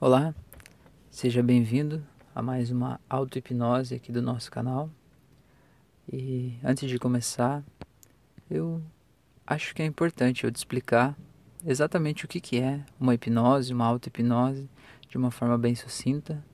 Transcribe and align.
Olá, 0.00 0.32
seja 1.10 1.42
bem-vindo 1.42 2.06
a 2.32 2.40
mais 2.40 2.70
uma 2.70 3.00
auto-hipnose 3.10 3.96
aqui 3.96 4.12
do 4.12 4.22
nosso 4.22 4.48
canal. 4.48 4.88
E 6.08 6.56
antes 6.62 6.88
de 6.88 7.00
começar, 7.00 7.64
eu 8.48 8.80
acho 9.44 9.74
que 9.74 9.82
é 9.82 9.84
importante 9.84 10.44
eu 10.44 10.52
te 10.52 10.56
explicar 10.56 11.18
exatamente 11.66 12.24
o 12.24 12.28
que, 12.28 12.40
que 12.40 12.60
é 12.60 12.80
uma 13.00 13.12
hipnose, 13.12 13.72
uma 13.72 13.86
auto-hipnose, 13.86 14.70
de 15.08 15.18
uma 15.18 15.32
forma 15.32 15.58
bem 15.58 15.74
sucinta, 15.74 16.44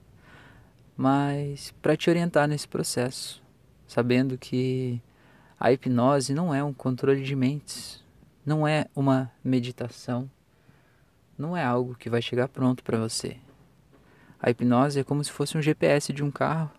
mas 0.97 1.71
para 1.83 1.95
te 1.95 2.09
orientar 2.09 2.47
nesse 2.47 2.67
processo, 2.67 3.43
sabendo 3.85 4.39
que 4.39 4.99
a 5.59 5.71
hipnose 5.71 6.33
não 6.33 6.51
é 6.51 6.63
um 6.63 6.73
controle 6.73 7.21
de 7.21 7.35
mentes, 7.35 8.03
não 8.43 8.67
é 8.67 8.87
uma 8.95 9.31
meditação, 9.43 10.31
não 11.37 11.55
é 11.55 11.63
algo 11.63 11.95
que 11.95 12.09
vai 12.09 12.21
chegar 12.21 12.47
pronto 12.47 12.83
para 12.83 12.97
você. 12.97 13.37
A 14.39 14.49
hipnose 14.49 14.99
é 14.99 15.03
como 15.03 15.23
se 15.23 15.31
fosse 15.31 15.57
um 15.57 15.61
GPS 15.61 16.13
de 16.13 16.23
um 16.23 16.31
carro 16.31 16.71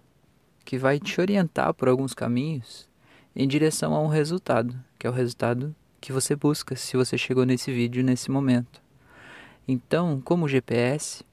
que 0.64 0.78
vai 0.78 0.98
te 0.98 1.20
orientar 1.20 1.72
por 1.74 1.88
alguns 1.88 2.14
caminhos 2.14 2.88
em 3.34 3.46
direção 3.46 3.94
a 3.94 4.00
um 4.00 4.08
resultado, 4.08 4.74
que 4.98 5.06
é 5.06 5.10
o 5.10 5.12
resultado 5.12 5.74
que 6.00 6.12
você 6.12 6.34
busca 6.34 6.76
se 6.76 6.96
você 6.96 7.18
chegou 7.18 7.44
nesse 7.44 7.72
vídeo 7.72 8.02
nesse 8.02 8.30
momento. 8.30 8.80
Então, 9.66 10.20
como 10.20 10.48
GPS, 10.48 11.24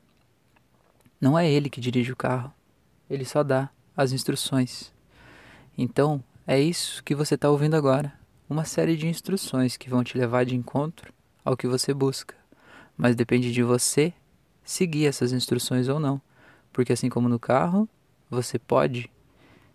não 1.21 1.37
é 1.37 1.49
ele 1.49 1.69
que 1.69 1.79
dirige 1.79 2.11
o 2.11 2.15
carro, 2.15 2.53
ele 3.09 3.23
só 3.23 3.43
dá 3.43 3.69
as 3.95 4.11
instruções. 4.11 4.91
Então, 5.77 6.23
é 6.45 6.59
isso 6.59 7.03
que 7.03 7.15
você 7.15 7.35
está 7.35 7.49
ouvindo 7.49 7.75
agora, 7.75 8.13
uma 8.49 8.65
série 8.65 8.97
de 8.97 9.07
instruções 9.07 9.77
que 9.77 9.89
vão 9.89 10.03
te 10.03 10.17
levar 10.17 10.45
de 10.45 10.55
encontro 10.55 11.13
ao 11.45 11.55
que 11.55 11.67
você 11.67 11.93
busca 11.93 12.35
mas 12.97 13.15
depende 13.15 13.51
de 13.51 13.63
você 13.63 14.13
seguir 14.63 15.05
essas 15.05 15.31
instruções 15.31 15.87
ou 15.87 15.99
não. 15.99 16.21
Porque 16.71 16.93
assim 16.93 17.09
como 17.09 17.29
no 17.29 17.39
carro, 17.39 17.87
você 18.29 18.57
pode 18.57 19.09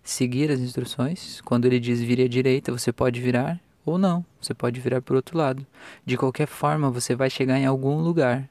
seguir 0.03 0.51
as 0.51 0.61
instruções. 0.61 1.41
Quando 1.43 1.67
ele 1.67 1.79
diz 1.79 2.01
vire 2.01 2.23
à 2.23 2.29
direita, 2.29 2.73
você 2.73 2.93
pode 2.93 3.21
virar 3.21 3.61
ou 3.85 3.99
não. 3.99 4.25
Você 4.41 4.55
pode 4.55 4.81
virar 4.81 5.03
para 5.03 5.13
o 5.13 5.17
outro 5.17 5.37
lado. 5.37 5.67
De 6.05 6.17
qualquer 6.17 6.47
forma, 6.47 6.91
você 6.91 7.15
vai 7.15 7.31
chegar 7.31 7.59
em 7.59 7.67
algum 7.67 8.01
lugar. 8.01 8.49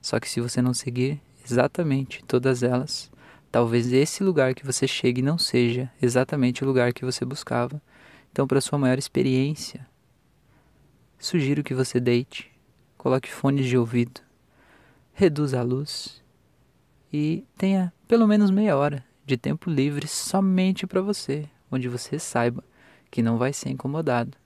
Só 0.00 0.18
que 0.18 0.28
se 0.28 0.40
você 0.40 0.60
não 0.60 0.74
seguir 0.74 1.20
exatamente 1.44 2.22
todas 2.24 2.62
elas, 2.62 3.10
talvez 3.50 3.92
esse 3.92 4.22
lugar 4.24 4.54
que 4.54 4.66
você 4.66 4.86
chegue 4.86 5.22
não 5.22 5.38
seja 5.38 5.90
exatamente 6.00 6.64
o 6.64 6.66
lugar 6.66 6.92
que 6.92 7.04
você 7.04 7.24
buscava. 7.24 7.80
Então, 8.32 8.46
para 8.46 8.60
sua 8.60 8.78
maior 8.78 8.98
experiência, 8.98 9.86
sugiro 11.18 11.62
que 11.62 11.74
você 11.74 12.00
deite 12.00 12.53
coloque 13.04 13.30
fones 13.30 13.66
de 13.66 13.76
ouvido, 13.76 14.22
reduza 15.12 15.60
a 15.60 15.62
luz 15.62 16.22
e 17.12 17.44
tenha 17.54 17.92
pelo 18.08 18.26
menos 18.26 18.50
meia 18.50 18.78
hora 18.78 19.04
de 19.26 19.36
tempo 19.36 19.68
livre 19.68 20.08
somente 20.08 20.86
para 20.86 21.02
você, 21.02 21.46
onde 21.70 21.86
você 21.86 22.18
saiba 22.18 22.64
que 23.10 23.20
não 23.20 23.36
vai 23.36 23.52
ser 23.52 23.68
incomodado. 23.68 24.38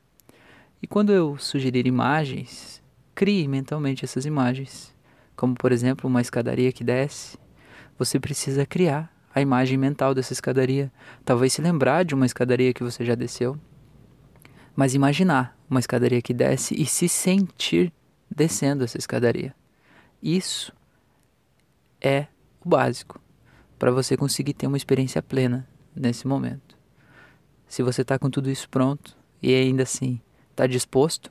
E 0.82 0.88
quando 0.88 1.12
eu 1.12 1.38
sugerir 1.38 1.86
imagens, 1.86 2.82
crie 3.14 3.46
mentalmente 3.46 4.04
essas 4.04 4.26
imagens, 4.26 4.92
como 5.36 5.54
por 5.54 5.70
exemplo 5.70 6.10
uma 6.10 6.20
escadaria 6.20 6.72
que 6.72 6.82
desce. 6.82 7.38
Você 7.96 8.18
precisa 8.18 8.66
criar 8.66 9.08
a 9.32 9.40
imagem 9.40 9.78
mental 9.78 10.16
dessa 10.16 10.32
escadaria, 10.32 10.90
talvez 11.24 11.52
se 11.52 11.62
lembrar 11.62 12.04
de 12.04 12.12
uma 12.12 12.26
escadaria 12.26 12.74
que 12.74 12.82
você 12.82 13.04
já 13.04 13.14
desceu, 13.14 13.56
mas 14.74 14.94
imaginar 14.94 15.56
uma 15.70 15.78
escadaria 15.78 16.20
que 16.20 16.34
desce 16.34 16.74
e 16.74 16.84
se 16.86 17.08
sentir 17.08 17.92
descendo 18.30 18.84
essa 18.84 18.98
escadaria. 18.98 19.54
Isso 20.22 20.72
é 22.00 22.26
o 22.64 22.68
básico 22.68 23.20
para 23.78 23.90
você 23.90 24.16
conseguir 24.16 24.54
ter 24.54 24.66
uma 24.66 24.76
experiência 24.76 25.22
plena 25.22 25.66
nesse 25.94 26.26
momento. 26.26 26.76
Se 27.66 27.82
você 27.82 28.02
está 28.02 28.18
com 28.18 28.30
tudo 28.30 28.50
isso 28.50 28.68
pronto 28.68 29.16
e 29.42 29.54
ainda 29.54 29.82
assim 29.82 30.20
está 30.50 30.66
disposto 30.66 31.30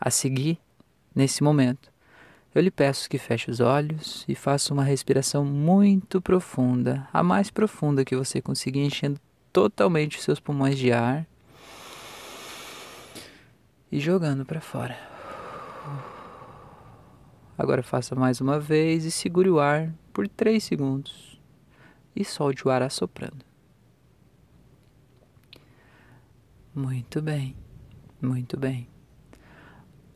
a 0.00 0.10
seguir 0.10 0.58
nesse 1.14 1.42
momento, 1.42 1.92
eu 2.54 2.62
lhe 2.62 2.70
peço 2.70 3.10
que 3.10 3.18
feche 3.18 3.50
os 3.50 3.60
olhos 3.60 4.24
e 4.28 4.34
faça 4.34 4.72
uma 4.72 4.84
respiração 4.84 5.44
muito 5.44 6.20
profunda, 6.20 7.08
a 7.12 7.22
mais 7.22 7.50
profunda 7.50 8.04
que 8.04 8.16
você 8.16 8.40
conseguir, 8.40 8.80
enchendo 8.80 9.20
totalmente 9.52 10.18
os 10.18 10.24
seus 10.24 10.38
pulmões 10.38 10.78
de 10.78 10.92
ar 10.92 11.26
e 13.90 13.98
jogando 14.00 14.44
para 14.44 14.60
fora. 14.60 14.96
Agora 17.56 17.84
faça 17.84 18.16
mais 18.16 18.40
uma 18.40 18.58
vez 18.58 19.04
e 19.04 19.12
segure 19.12 19.48
o 19.48 19.60
ar 19.60 19.94
por 20.12 20.26
3 20.26 20.62
segundos 20.62 21.40
e 22.14 22.24
solte 22.24 22.66
o 22.66 22.70
ar 22.70 22.82
assoprando. 22.82 23.44
Muito 26.74 27.22
bem, 27.22 27.56
muito 28.20 28.58
bem. 28.58 28.88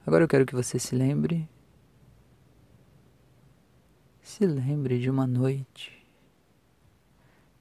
Agora 0.04 0.25
eu 0.25 0.28
quero 0.28 0.44
que 0.44 0.54
você 0.54 0.81
se 0.81 0.97
lembre. 0.97 1.48
Se 4.21 4.44
lembre 4.44 4.98
de 4.98 5.09
uma 5.09 5.27
noite 5.27 6.04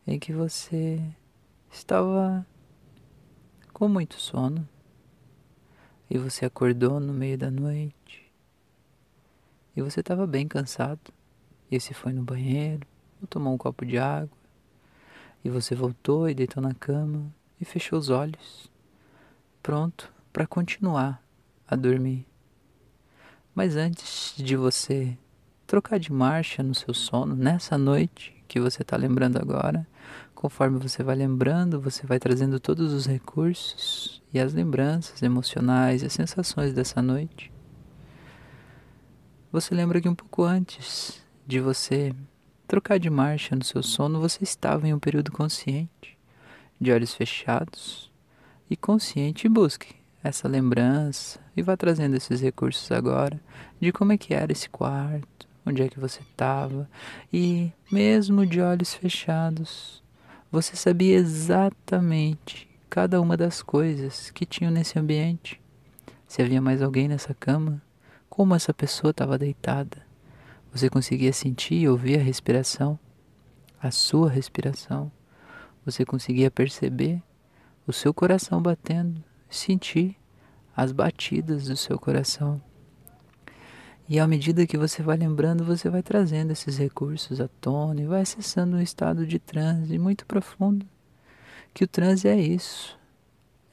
em 0.07 0.17
que 0.17 0.33
você 0.33 0.99
estava 1.69 2.47
com 3.71 3.87
muito 3.87 4.15
sono 4.15 4.67
e 6.09 6.17
você 6.17 6.45
acordou 6.45 6.99
no 6.99 7.13
meio 7.13 7.37
da 7.37 7.51
noite 7.51 8.26
e 9.77 9.81
você 9.81 9.99
estava 9.99 10.25
bem 10.25 10.47
cansado. 10.47 11.13
E 11.69 11.79
você 11.79 11.93
foi 11.93 12.11
no 12.11 12.23
banheiro, 12.23 12.85
tomou 13.29 13.53
um 13.53 13.57
copo 13.57 13.85
de 13.85 13.99
água. 13.99 14.35
E 15.45 15.49
você 15.51 15.75
voltou 15.75 16.27
e 16.27 16.33
deitou 16.33 16.63
na 16.63 16.73
cama 16.73 17.31
e 17.61 17.65
fechou 17.65 17.99
os 17.99 18.09
olhos, 18.09 18.71
pronto 19.61 20.11
para 20.33 20.47
continuar 20.47 21.23
a 21.67 21.75
dormir. 21.75 22.25
Mas 23.53 23.75
antes 23.75 24.33
de 24.37 24.55
você 24.55 25.15
trocar 25.67 25.99
de 25.99 26.11
marcha 26.11 26.63
no 26.63 26.73
seu 26.73 26.93
sono, 26.93 27.35
nessa 27.35 27.77
noite 27.77 28.35
que 28.47 28.59
você 28.59 28.81
está 28.81 28.97
lembrando 28.97 29.37
agora, 29.37 29.87
conforme 30.33 30.79
você 30.79 31.03
vai 31.03 31.15
lembrando, 31.15 31.79
você 31.79 32.05
vai 32.05 32.19
trazendo 32.19 32.59
todos 32.59 32.93
os 32.93 33.05
recursos 33.05 34.23
e 34.33 34.39
as 34.39 34.53
lembranças 34.53 35.21
emocionais 35.21 36.01
e 36.01 36.07
as 36.07 36.13
sensações 36.13 36.73
dessa 36.73 37.01
noite. 37.01 37.51
Você 39.51 39.73
lembra 39.73 40.01
que 40.01 40.09
um 40.09 40.15
pouco 40.15 40.43
antes 40.43 41.23
de 41.45 41.61
você 41.61 42.13
trocar 42.67 42.99
de 42.99 43.09
marcha 43.09 43.55
no 43.55 43.63
seu 43.63 43.81
sono, 43.81 44.19
você 44.19 44.43
estava 44.43 44.85
em 44.87 44.93
um 44.93 44.99
período 44.99 45.31
consciente, 45.31 46.17
de 46.79 46.91
olhos 46.91 47.13
fechados 47.13 48.11
e 48.69 48.75
consciente. 48.75 49.47
Busque 49.47 49.95
essa 50.21 50.49
lembrança 50.49 51.39
e 51.55 51.61
vá 51.61 51.77
trazendo 51.77 52.17
esses 52.17 52.41
recursos 52.41 52.91
agora 52.91 53.39
de 53.79 53.93
como 53.93 54.11
é 54.11 54.17
que 54.17 54.33
era 54.33 54.51
esse 54.51 54.69
quarto, 54.69 55.47
onde 55.65 55.81
é 55.81 55.87
que 55.87 55.99
você 55.99 56.21
estava 56.21 56.89
e 57.31 57.71
mesmo 57.89 58.45
de 58.45 58.59
olhos 58.59 58.93
fechados, 58.93 60.03
você 60.51 60.75
sabia 60.75 61.15
exatamente 61.15 62.67
cada 62.89 63.21
uma 63.21 63.37
das 63.37 63.61
coisas 63.61 64.29
que 64.29 64.45
tinham 64.45 64.71
nesse 64.71 64.99
ambiente. 64.99 65.61
Se 66.27 66.41
havia 66.41 66.61
mais 66.61 66.81
alguém 66.81 67.07
nessa 67.07 67.33
cama, 67.33 67.81
como 68.37 68.53
essa 68.53 68.71
pessoa 68.71 69.09
estava 69.09 69.35
deitada. 69.35 69.97
Você 70.71 70.91
conseguia 70.91 71.33
sentir 71.33 71.73
e 71.73 71.89
ouvir 71.89 72.19
a 72.19 72.21
respiração, 72.21 72.99
a 73.81 73.89
sua 73.89 74.29
respiração. 74.29 75.11
Você 75.83 76.05
conseguia 76.05 76.51
perceber 76.51 77.19
o 77.87 77.91
seu 77.91 78.13
coração 78.13 78.61
batendo, 78.61 79.23
sentir 79.49 80.15
as 80.75 80.91
batidas 80.91 81.65
do 81.65 81.75
seu 81.75 81.97
coração. 81.97 82.61
E 84.07 84.19
à 84.19 84.27
medida 84.27 84.67
que 84.67 84.77
você 84.77 85.01
vai 85.01 85.17
lembrando, 85.17 85.65
você 85.65 85.89
vai 85.89 86.03
trazendo 86.03 86.51
esses 86.51 86.77
recursos 86.77 87.41
à 87.41 87.47
tona 87.59 88.01
e 88.01 88.05
vai 88.05 88.21
acessando 88.21 88.77
um 88.77 88.81
estado 88.81 89.25
de 89.25 89.39
transe 89.39 89.97
muito 89.97 90.27
profundo. 90.27 90.85
Que 91.73 91.85
o 91.85 91.87
transe 91.87 92.27
é 92.27 92.39
isso. 92.39 92.95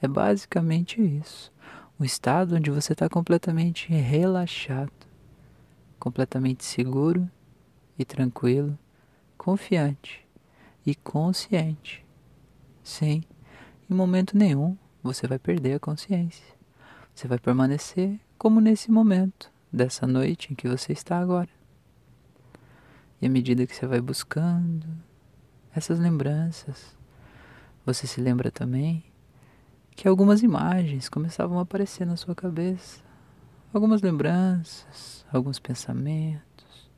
É 0.01 0.07
basicamente 0.07 0.99
isso 0.99 1.53
um 1.99 2.03
estado 2.03 2.55
onde 2.55 2.69
você 2.69 2.93
está 2.93 3.07
completamente 3.07 3.91
relaxado, 3.91 4.91
completamente 5.97 6.65
seguro 6.65 7.29
e 7.97 8.03
tranquilo, 8.03 8.77
confiante 9.37 10.25
e 10.85 10.93
consciente. 10.93 12.05
Sim, 12.83 13.23
em 13.89 13.93
momento 13.93 14.37
nenhum 14.37 14.77
você 15.01 15.25
vai 15.25 15.39
perder 15.39 15.75
a 15.75 15.79
consciência. 15.79 16.45
Você 17.13 17.27
vai 17.27 17.39
permanecer 17.39 18.19
como 18.37 18.59
nesse 18.59 18.91
momento, 18.91 19.49
dessa 19.71 20.05
noite 20.05 20.51
em 20.51 20.55
que 20.55 20.67
você 20.67 20.91
está 20.91 21.17
agora. 21.17 21.49
E 23.21 23.25
à 23.25 23.29
medida 23.29 23.65
que 23.65 23.73
você 23.73 23.87
vai 23.87 24.01
buscando 24.01 24.85
essas 25.73 25.97
lembranças, 25.97 26.95
você 27.85 28.05
se 28.05 28.19
lembra 28.19 28.51
também 28.51 29.03
que 29.95 30.07
algumas 30.07 30.43
imagens 30.43 31.07
começavam 31.07 31.57
a 31.57 31.61
aparecer 31.61 32.05
na 32.05 32.17
sua 32.17 32.35
cabeça, 32.35 33.01
algumas 33.73 34.01
lembranças, 34.01 35.25
alguns 35.31 35.59
pensamentos, 35.59 36.91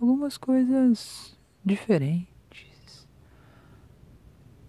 algumas 0.00 0.36
coisas 0.36 1.36
diferentes. 1.64 3.06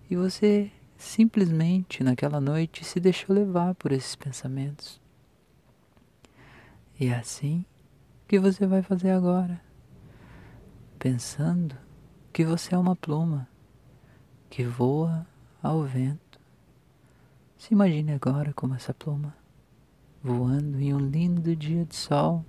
E 0.10 0.16
você 0.16 0.72
simplesmente 0.98 2.04
naquela 2.04 2.42
noite 2.42 2.84
se 2.84 3.00
deixou 3.00 3.36
levar 3.36 3.74
por 3.75 3.92
esses 3.92 4.16
pensamentos. 4.16 5.01
E 7.00 7.08
é 7.08 7.16
assim 7.16 7.66
que 8.28 8.40
você 8.40 8.66
vai 8.66 8.81
fazer 8.81 9.12
agora, 9.12 9.62
pensando 10.98 11.75
que 12.31 12.44
você 12.44 12.74
é 12.74 12.78
uma 12.78 12.96
pluma 12.96 13.48
que 14.50 14.63
voa 14.63 15.25
ao 15.62 15.84
vento. 15.84 16.25
Se 17.65 17.73
imagine 17.73 18.12
agora 18.12 18.53
como 18.53 18.75
essa 18.75 18.94
pluma, 18.94 19.35
voando 20.21 20.79
em 20.79 20.94
um 20.94 21.00
lindo 21.00 21.56
dia 21.56 21.83
de 21.83 21.95
sol, 21.95 22.45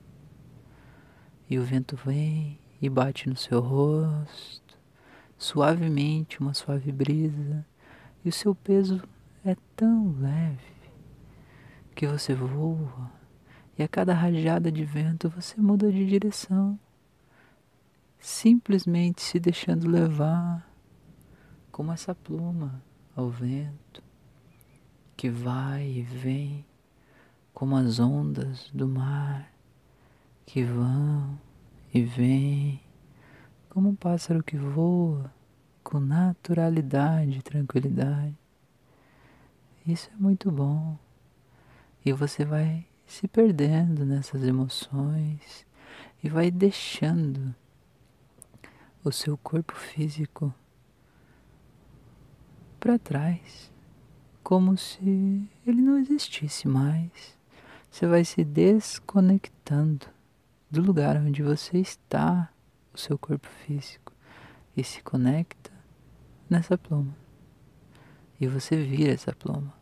e 1.48 1.58
o 1.58 1.62
vento 1.62 1.96
vem 1.96 2.58
e 2.82 2.90
bate 2.90 3.26
no 3.26 3.34
seu 3.34 3.60
rosto, 3.60 4.78
suavemente, 5.38 6.38
uma 6.38 6.52
suave 6.52 6.92
brisa 6.92 7.64
e 8.22 8.28
o 8.28 8.32
seu 8.32 8.54
peso 8.54 9.02
é 9.42 9.56
tão 9.74 10.14
leve 10.20 10.92
que 11.94 12.06
você 12.06 12.34
voa 12.34 13.10
e 13.78 13.82
a 13.82 13.88
cada 13.88 14.12
rajada 14.12 14.70
de 14.70 14.84
vento 14.84 15.30
você 15.30 15.58
muda 15.58 15.90
de 15.90 16.04
direção, 16.04 16.78
simplesmente 18.18 19.22
se 19.22 19.40
deixando 19.40 19.88
levar 19.88 20.70
como 21.72 21.90
essa 21.90 22.14
pluma 22.14 22.82
ao 23.16 23.30
vento 23.30 24.04
que 25.16 25.30
vai 25.30 25.86
e 25.86 26.02
vem 26.02 26.64
como 27.54 27.74
as 27.74 27.98
ondas 27.98 28.70
do 28.74 28.86
mar 28.86 29.50
que 30.44 30.62
vão 30.62 31.40
e 31.92 32.02
vêm, 32.02 32.80
como 33.70 33.88
um 33.88 33.96
pássaro 33.96 34.42
que 34.42 34.56
voa 34.56 35.32
com 35.82 35.98
naturalidade 35.98 37.38
e 37.38 37.42
tranquilidade. 37.42 38.36
Isso 39.86 40.10
é 40.12 40.16
muito 40.16 40.50
bom. 40.50 40.98
E 42.04 42.12
você 42.12 42.44
vai 42.44 42.86
se 43.06 43.26
perdendo 43.26 44.04
nessas 44.04 44.42
emoções 44.42 45.66
e 46.22 46.28
vai 46.28 46.50
deixando 46.50 47.54
o 49.02 49.10
seu 49.10 49.38
corpo 49.38 49.74
físico 49.74 50.52
para 52.78 52.98
trás, 52.98 53.72
como 54.46 54.76
se 54.76 55.50
ele 55.66 55.82
não 55.82 55.98
existisse 55.98 56.68
mais. 56.68 57.36
Você 57.90 58.06
vai 58.06 58.24
se 58.24 58.44
desconectando 58.44 60.06
do 60.70 60.80
lugar 60.80 61.16
onde 61.16 61.42
você 61.42 61.78
está, 61.78 62.48
o 62.94 62.96
seu 62.96 63.18
corpo 63.18 63.48
físico, 63.48 64.12
e 64.76 64.84
se 64.84 65.02
conecta 65.02 65.72
nessa 66.48 66.78
pluma. 66.78 67.12
E 68.40 68.46
você 68.46 68.76
vira 68.76 69.14
essa 69.14 69.32
pluma. 69.32 69.74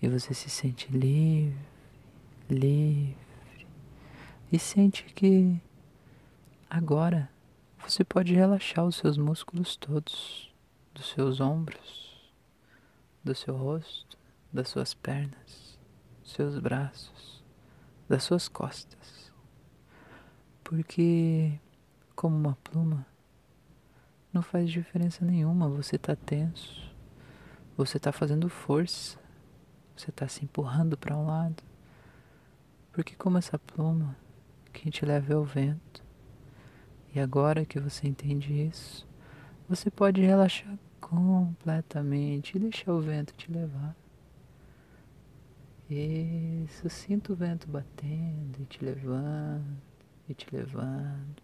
E 0.00 0.06
você 0.06 0.32
se 0.32 0.48
sente 0.48 0.86
livre, 0.92 1.58
livre. 2.48 3.66
E 4.52 4.60
sente 4.60 5.02
que 5.02 5.60
agora 6.70 7.28
você 7.80 8.04
pode 8.04 8.32
relaxar 8.32 8.84
os 8.84 8.94
seus 8.94 9.18
músculos 9.18 9.74
todos, 9.74 10.54
dos 10.94 11.08
seus 11.08 11.40
ombros, 11.40 12.07
do 13.28 13.34
seu 13.34 13.54
rosto, 13.54 14.16
das 14.50 14.68
suas 14.70 14.94
pernas, 14.94 15.78
seus 16.24 16.58
braços, 16.58 17.44
das 18.08 18.24
suas 18.24 18.48
costas. 18.48 19.30
Porque, 20.64 21.60
como 22.16 22.36
uma 22.36 22.56
pluma, 22.64 23.06
não 24.32 24.40
faz 24.40 24.70
diferença 24.70 25.24
nenhuma. 25.24 25.68
Você 25.68 25.96
está 25.96 26.16
tenso, 26.16 26.90
você 27.76 27.98
está 27.98 28.12
fazendo 28.12 28.48
força, 28.48 29.18
você 29.94 30.08
está 30.08 30.26
se 30.26 30.44
empurrando 30.44 30.96
para 30.96 31.16
um 31.16 31.26
lado. 31.26 31.62
Porque, 32.92 33.14
como 33.14 33.36
essa 33.36 33.58
pluma, 33.58 34.16
quem 34.72 34.90
te 34.90 35.04
leva 35.04 35.34
é 35.34 35.36
o 35.36 35.44
vento. 35.44 36.02
E 37.14 37.20
agora 37.20 37.66
que 37.66 37.78
você 37.78 38.08
entende 38.08 38.52
isso, 38.52 39.06
você 39.68 39.90
pode 39.90 40.22
relaxar 40.22 40.78
completamente 41.08 42.56
e 42.56 42.60
deixar 42.60 42.92
o 42.92 43.00
vento 43.00 43.34
te 43.34 43.50
levar. 43.50 43.96
Isso, 45.90 46.88
sinta 46.90 47.32
o 47.32 47.36
vento 47.36 47.66
batendo 47.66 48.60
e 48.60 48.64
te 48.66 48.84
levando 48.84 49.78
e 50.28 50.34
te 50.34 50.46
levando. 50.54 51.42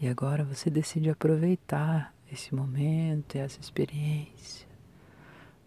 E 0.00 0.08
agora 0.08 0.42
você 0.42 0.68
decide 0.68 1.08
aproveitar 1.10 2.12
esse 2.30 2.54
momento, 2.54 3.36
essa 3.36 3.60
experiência, 3.60 4.66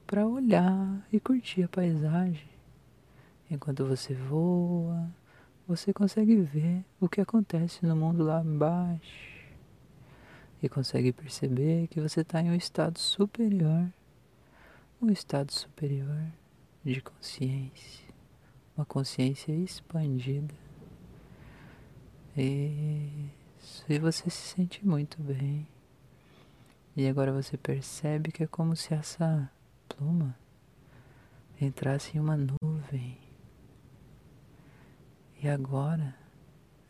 para 0.06 0.28
olhar 0.28 1.08
e 1.12 1.20
curtir 1.20 1.64
a 1.64 1.70
paisagem. 1.70 2.50
Enquanto 3.50 3.86
você 3.86 4.14
voa, 4.14 5.10
você 5.66 5.94
consegue 5.94 6.36
ver 6.36 6.84
o 7.00 7.08
que 7.08 7.22
acontece 7.22 7.86
no 7.86 7.96
mundo 7.96 8.24
lá 8.24 8.42
embaixo. 8.42 9.37
E 10.62 10.68
consegue 10.68 11.12
perceber 11.12 11.88
que 11.88 12.02
você 12.02 12.22
está 12.22 12.42
em 12.42 12.50
um 12.50 12.56
estado 12.56 12.98
superior 13.00 13.88
um 15.02 15.12
estado 15.12 15.52
superior 15.52 16.32
de 16.84 17.02
consciência, 17.02 18.06
uma 18.76 18.86
consciência 18.86 19.52
expandida. 19.52 20.56
E 22.36 23.30
você 24.00 24.30
se 24.30 24.56
sente 24.56 24.86
muito 24.86 25.22
bem. 25.22 25.68
E 26.96 27.08
agora 27.08 27.32
você 27.32 27.58
percebe 27.58 28.32
que 28.32 28.44
é 28.44 28.48
como 28.48 28.76
se 28.76 28.94
essa 28.94 29.50
pluma 29.88 30.36
entrasse 31.62 32.18
em 32.18 32.20
uma 32.20 32.36
nuvem. 32.36 33.18
E 35.42 35.48
agora 35.48 36.16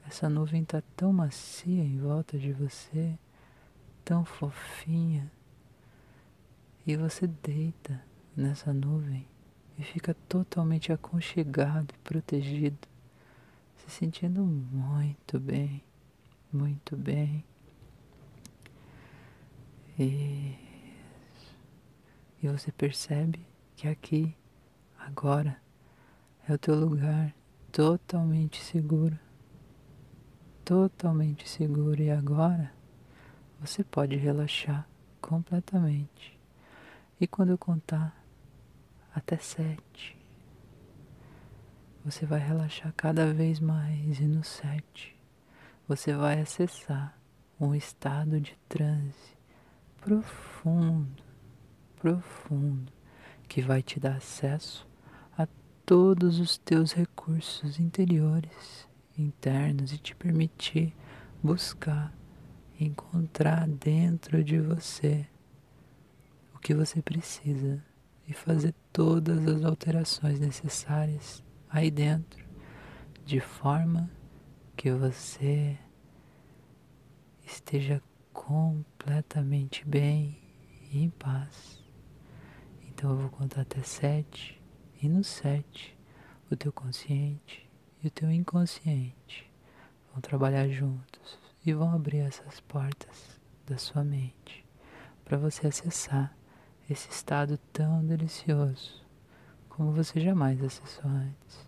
essa 0.07 0.29
nuvem 0.29 0.63
está 0.63 0.81
tão 0.95 1.11
macia 1.11 1.83
em 1.83 1.97
volta 1.97 2.37
de 2.37 2.53
você, 2.53 3.17
tão 4.07 4.23
fofinha. 4.23 5.29
E 6.85 6.95
você 6.95 7.27
deita 7.27 8.01
nessa 8.37 8.71
nuvem 8.71 9.27
e 9.77 9.83
fica 9.83 10.13
totalmente 10.29 10.93
aconchegado 10.93 11.93
e 11.93 11.97
protegido, 11.97 12.87
se 13.75 13.91
sentindo 13.91 14.45
muito 14.45 15.37
bem. 15.37 15.83
Muito 16.53 16.95
bem. 16.95 17.43
Isso. 19.99 21.57
E 22.41 22.47
você 22.47 22.71
percebe 22.71 23.45
que 23.75 23.89
aqui, 23.89 24.33
agora, 24.97 25.61
é 26.47 26.53
o 26.53 26.57
teu 26.57 26.75
lugar 26.75 27.35
totalmente 27.73 28.63
seguro. 28.63 29.19
Totalmente 30.63 31.49
seguro. 31.49 32.01
E 32.01 32.09
agora 32.09 32.76
você 33.59 33.83
pode 33.83 34.15
relaxar 34.15 34.87
completamente. 35.21 36.37
E 37.19 37.27
quando 37.27 37.49
eu 37.49 37.57
contar 37.57 38.15
até 39.13 39.37
sete, 39.37 40.17
você 42.05 42.25
vai 42.25 42.39
relaxar 42.39 42.93
cada 42.95 43.33
vez 43.33 43.59
mais. 43.59 44.19
E 44.19 44.25
no 44.25 44.43
sete, 44.43 45.15
você 45.87 46.13
vai 46.13 46.39
acessar 46.39 47.17
um 47.59 47.73
estado 47.73 48.39
de 48.39 48.55
transe 48.69 49.37
profundo, 50.07 51.21
profundo, 51.97 52.91
que 53.47 53.61
vai 53.61 53.81
te 53.81 53.99
dar 53.99 54.15
acesso 54.15 54.87
a 55.37 55.45
todos 55.85 56.39
os 56.39 56.57
teus 56.57 56.93
recursos 56.93 57.77
interiores, 57.77 58.87
internos 59.17 59.91
e 59.91 59.97
te 59.97 60.15
permitir 60.15 60.95
buscar, 61.43 62.13
encontrar 62.79 63.67
dentro 63.67 64.43
de 64.43 64.59
você 64.59 65.27
o 66.53 66.59
que 66.59 66.73
você 66.73 67.01
precisa 67.01 67.83
e 68.27 68.33
fazer 68.33 68.73
todas 68.91 69.47
as 69.47 69.63
alterações 69.63 70.39
necessárias 70.39 71.43
aí 71.69 71.89
dentro, 71.89 72.45
de 73.25 73.39
forma 73.39 74.09
que 74.75 74.91
você 74.91 75.77
esteja 77.45 78.01
completamente 78.31 79.85
bem 79.85 80.37
e 80.91 81.03
em 81.03 81.09
paz. 81.09 81.83
Então 82.87 83.11
eu 83.11 83.17
vou 83.17 83.29
contar 83.29 83.61
até 83.61 83.81
sete, 83.81 84.61
e 85.01 85.07
no 85.07 85.23
sete, 85.23 85.97
o 86.49 86.55
teu 86.55 86.71
consciente 86.71 87.69
e 88.03 88.07
o 88.07 88.11
teu 88.11 88.31
inconsciente 88.31 89.51
vão 90.11 90.21
trabalhar 90.21 90.67
juntos 90.69 91.46
e 91.67 91.73
vão 91.73 91.91
abrir 91.91 92.19
essas 92.19 92.61
portas 92.61 93.37
da 93.65 93.77
sua 93.77 94.01
mente 94.01 94.65
para 95.25 95.37
você 95.37 95.67
acessar 95.67 96.33
esse 96.89 97.09
estado 97.09 97.57
tão 97.73 98.05
delicioso 98.05 99.05
como 99.67 99.91
você 99.91 100.17
jamais 100.21 100.63
acessou 100.63 101.11
antes. 101.11 101.67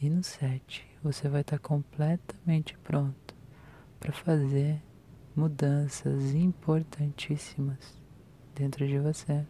E 0.00 0.08
no 0.08 0.22
sete, 0.24 0.88
você 1.02 1.28
vai 1.28 1.42
estar 1.42 1.58
completamente 1.58 2.78
pronto 2.78 3.34
para 4.00 4.10
fazer 4.10 4.82
mudanças 5.36 6.34
importantíssimas 6.34 8.02
dentro 8.54 8.86
de 8.86 8.98
você. 8.98 9.46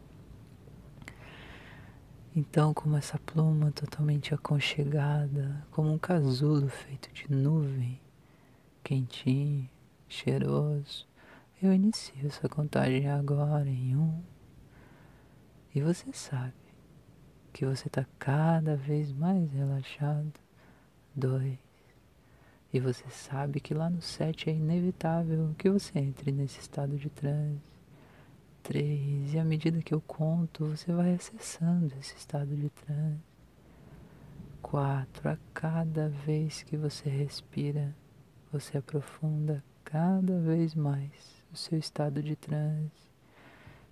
Então, 2.34 2.74
como 2.74 2.96
essa 2.96 3.20
pluma 3.20 3.70
totalmente 3.70 4.34
aconchegada, 4.34 5.64
como 5.70 5.92
um 5.92 5.98
casulo 5.98 6.68
feito 6.68 7.12
de 7.12 7.30
nuvem, 7.32 8.00
quentinho, 8.90 9.70
cheiroso, 10.08 11.06
eu 11.62 11.72
inicio 11.72 12.26
essa 12.26 12.48
contagem 12.48 13.08
agora 13.08 13.68
em 13.68 13.94
um. 13.94 14.20
E 15.72 15.80
você 15.80 16.12
sabe 16.12 16.52
que 17.52 17.64
você 17.64 17.86
está 17.86 18.04
cada 18.18 18.74
vez 18.74 19.12
mais 19.12 19.48
relaxado. 19.52 20.32
Dois. 21.14 21.56
E 22.72 22.80
você 22.80 23.08
sabe 23.10 23.60
que 23.60 23.72
lá 23.72 23.88
no 23.88 24.02
sete 24.02 24.50
é 24.50 24.52
inevitável 24.52 25.54
que 25.56 25.70
você 25.70 26.00
entre 26.00 26.32
nesse 26.32 26.58
estado 26.58 26.98
de 26.98 27.08
transe 27.08 27.60
três, 28.64 29.32
e 29.32 29.38
à 29.38 29.44
medida 29.44 29.80
que 29.80 29.94
eu 29.94 30.00
conto, 30.00 30.66
você 30.66 30.92
vai 30.92 31.14
acessando 31.14 31.94
esse 31.98 32.16
estado 32.16 32.56
de 32.56 32.68
transe. 32.70 33.20
Quatro, 34.60 35.30
a 35.30 35.38
cada 35.54 36.08
vez 36.08 36.64
que 36.64 36.76
você 36.76 37.08
respira, 37.08 37.94
você 38.52 38.78
aprofunda 38.78 39.62
cada 39.84 40.38
vez 40.40 40.74
mais 40.74 41.44
o 41.52 41.56
seu 41.56 41.78
estado 41.78 42.22
de 42.22 42.36
transe. 42.36 42.90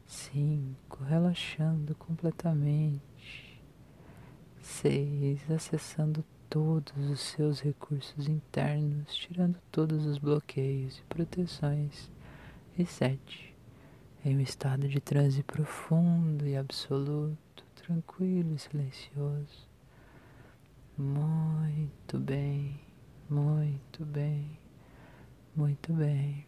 Cinco, 0.06 1.04
relaxando 1.04 1.94
completamente. 1.94 3.62
Seis, 4.60 5.48
acessando 5.50 6.24
todos 6.48 7.10
os 7.10 7.20
seus 7.20 7.60
recursos 7.60 8.26
internos, 8.26 9.14
tirando 9.14 9.58
todos 9.70 10.06
os 10.06 10.18
bloqueios 10.18 10.98
e 10.98 11.02
proteções. 11.02 12.10
E 12.76 12.86
sete, 12.86 13.54
em 14.24 14.36
um 14.36 14.40
estado 14.40 14.88
de 14.88 15.00
transe 15.00 15.42
profundo 15.42 16.46
e 16.46 16.56
absoluto, 16.56 17.64
tranquilo 17.74 18.54
e 18.54 18.58
silencioso. 18.58 19.68
Muito 20.96 22.18
bem, 22.18 22.80
muito 23.28 24.04
bem, 24.04 24.58
muito 25.54 25.92
bem. 25.92 26.46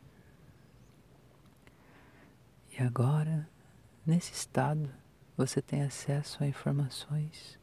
E 2.73 2.83
agora, 2.83 3.49
nesse 4.07 4.33
estado, 4.33 4.91
você 5.37 5.61
tem 5.61 5.83
acesso 5.83 6.43
a 6.43 6.47
informações 6.47 7.59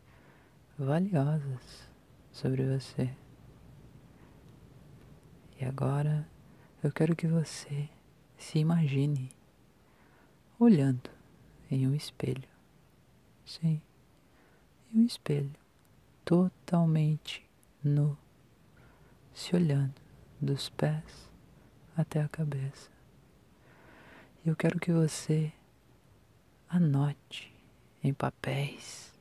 valiosas 0.77 1.89
sobre 2.31 2.63
você. 2.63 3.11
E 5.59 5.65
agora 5.65 6.27
eu 6.83 6.91
quero 6.91 7.15
que 7.15 7.25
você 7.27 7.89
se 8.37 8.59
imagine 8.59 9.31
olhando 10.59 11.09
em 11.71 11.87
um 11.87 11.95
espelho. 11.95 12.47
Sim, 13.45 13.81
em 14.93 14.99
um 14.99 15.05
espelho 15.05 15.55
totalmente 16.23 17.43
nu, 17.83 18.17
se 19.37 19.55
olhando 19.55 19.93
dos 20.41 20.67
pés 20.67 21.31
até 21.95 22.19
a 22.19 22.27
cabeça. 22.27 22.89
E 24.43 24.49
eu 24.49 24.55
quero 24.55 24.79
que 24.79 24.91
você 24.91 25.53
anote 26.67 27.53
em 28.03 28.11
papéis. 28.15 29.13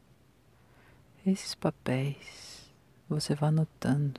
Esses 1.26 1.54
papéis 1.54 2.72
você 3.06 3.34
vai 3.34 3.50
anotando 3.50 4.18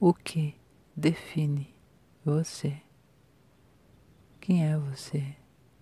o 0.00 0.14
que 0.14 0.58
define 0.96 1.68
você. 2.24 2.80
Quem 4.40 4.64
é 4.64 4.78
você? 4.78 5.36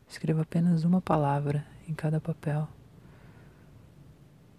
Escreva 0.09 0.43
apenas 0.43 0.83
uma 0.83 1.01
palavra 1.01 1.65
em 1.87 1.95
cada 1.95 2.21
papel. 2.21 2.69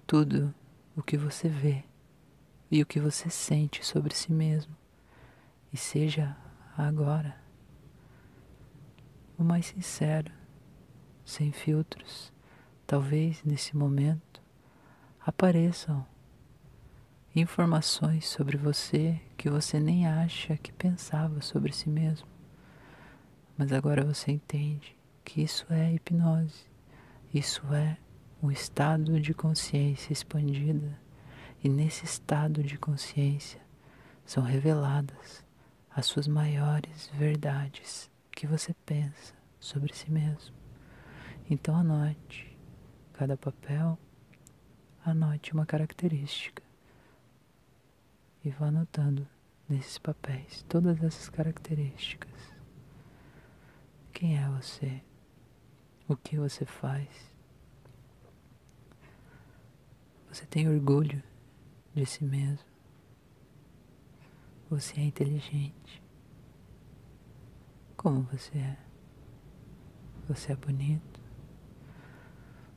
Tudo 0.07 0.55
o 0.95 1.03
que 1.03 1.17
você 1.17 1.49
vê 1.49 1.83
e 2.73 2.81
o 2.81 2.87
que 2.87 2.99
você 2.99 3.29
sente 3.29 3.85
sobre 3.85 4.15
si 4.15 4.31
mesmo. 4.31 4.75
E 5.71 5.77
seja 5.77 6.35
agora 6.75 7.39
o 9.37 9.43
mais 9.43 9.67
sincero, 9.67 10.31
sem 11.23 11.51
filtros. 11.51 12.33
Talvez 12.87 13.43
nesse 13.43 13.77
momento 13.77 14.41
apareçam 15.23 16.03
informações 17.35 18.27
sobre 18.27 18.57
você 18.57 19.21
que 19.37 19.51
você 19.51 19.79
nem 19.79 20.07
acha 20.07 20.57
que 20.57 20.73
pensava 20.73 21.41
sobre 21.41 21.71
si 21.71 21.87
mesmo. 21.87 22.27
Mas 23.55 23.71
agora 23.71 24.03
você 24.03 24.31
entende 24.31 24.97
que 25.23 25.43
isso 25.43 25.67
é 25.69 25.93
hipnose. 25.93 26.65
Isso 27.31 27.61
é 27.71 27.97
um 28.41 28.49
estado 28.49 29.21
de 29.21 29.31
consciência 29.31 30.11
expandida. 30.11 31.02
E 31.63 31.69
nesse 31.69 32.03
estado 32.03 32.61
de 32.61 32.77
consciência 32.77 33.61
são 34.25 34.43
reveladas 34.43 35.45
as 35.89 36.05
suas 36.05 36.27
maiores 36.27 37.09
verdades 37.13 38.11
que 38.31 38.45
você 38.45 38.73
pensa 38.85 39.33
sobre 39.59 39.95
si 39.95 40.11
mesmo. 40.11 40.53
Então 41.49 41.77
anote 41.77 42.57
cada 43.13 43.37
papel, 43.37 43.97
anote 45.05 45.53
uma 45.53 45.65
característica 45.65 46.61
e 48.43 48.49
vá 48.49 48.67
anotando 48.67 49.25
nesses 49.69 49.97
papéis 49.97 50.65
todas 50.67 51.01
essas 51.01 51.29
características. 51.29 52.53
Quem 54.11 54.37
é 54.37 54.49
você? 54.49 55.01
O 56.09 56.17
que 56.17 56.35
você 56.37 56.65
faz? 56.65 57.07
Você 60.29 60.45
tem 60.45 60.67
orgulho 60.67 61.23
de 61.93 62.05
si 62.05 62.23
mesmo? 62.23 62.65
Você 64.69 64.99
é 64.99 65.03
inteligente? 65.03 66.01
Como 67.95 68.23
você 68.23 68.57
é? 68.57 68.77
Você 70.27 70.53
é 70.53 70.55
bonito? 70.55 71.21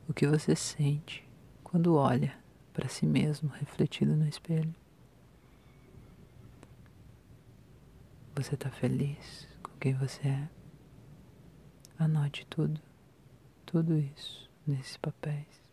O 0.07 0.13
que 0.13 0.27
você 0.27 0.55
sente 0.55 1.27
quando 1.63 1.95
olha 1.95 2.37
para 2.73 2.87
si 2.87 3.05
mesmo 3.05 3.49
refletido 3.49 4.15
no 4.15 4.27
espelho? 4.27 4.73
Você 8.35 8.53
está 8.53 8.69
feliz 8.69 9.47
com 9.63 9.71
quem 9.79 9.95
você 9.95 10.27
é? 10.27 10.49
Anote 11.97 12.45
tudo, 12.45 12.79
tudo 13.65 13.97
isso 13.97 14.47
nesses 14.65 14.95
papéis. 14.95 15.66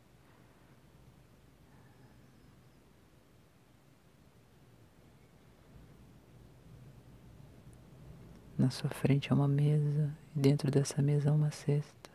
Na 8.65 8.71
sua 8.71 8.89
frente 8.89 9.31
há 9.31 9.37
uma 9.37 9.47
mesa 9.47 10.11
e 10.35 10.41
dentro 10.41 10.71
dessa 10.71 11.03
mesa 11.03 11.29
há 11.29 11.35
uma 11.35 11.51
cesta. 11.51 12.11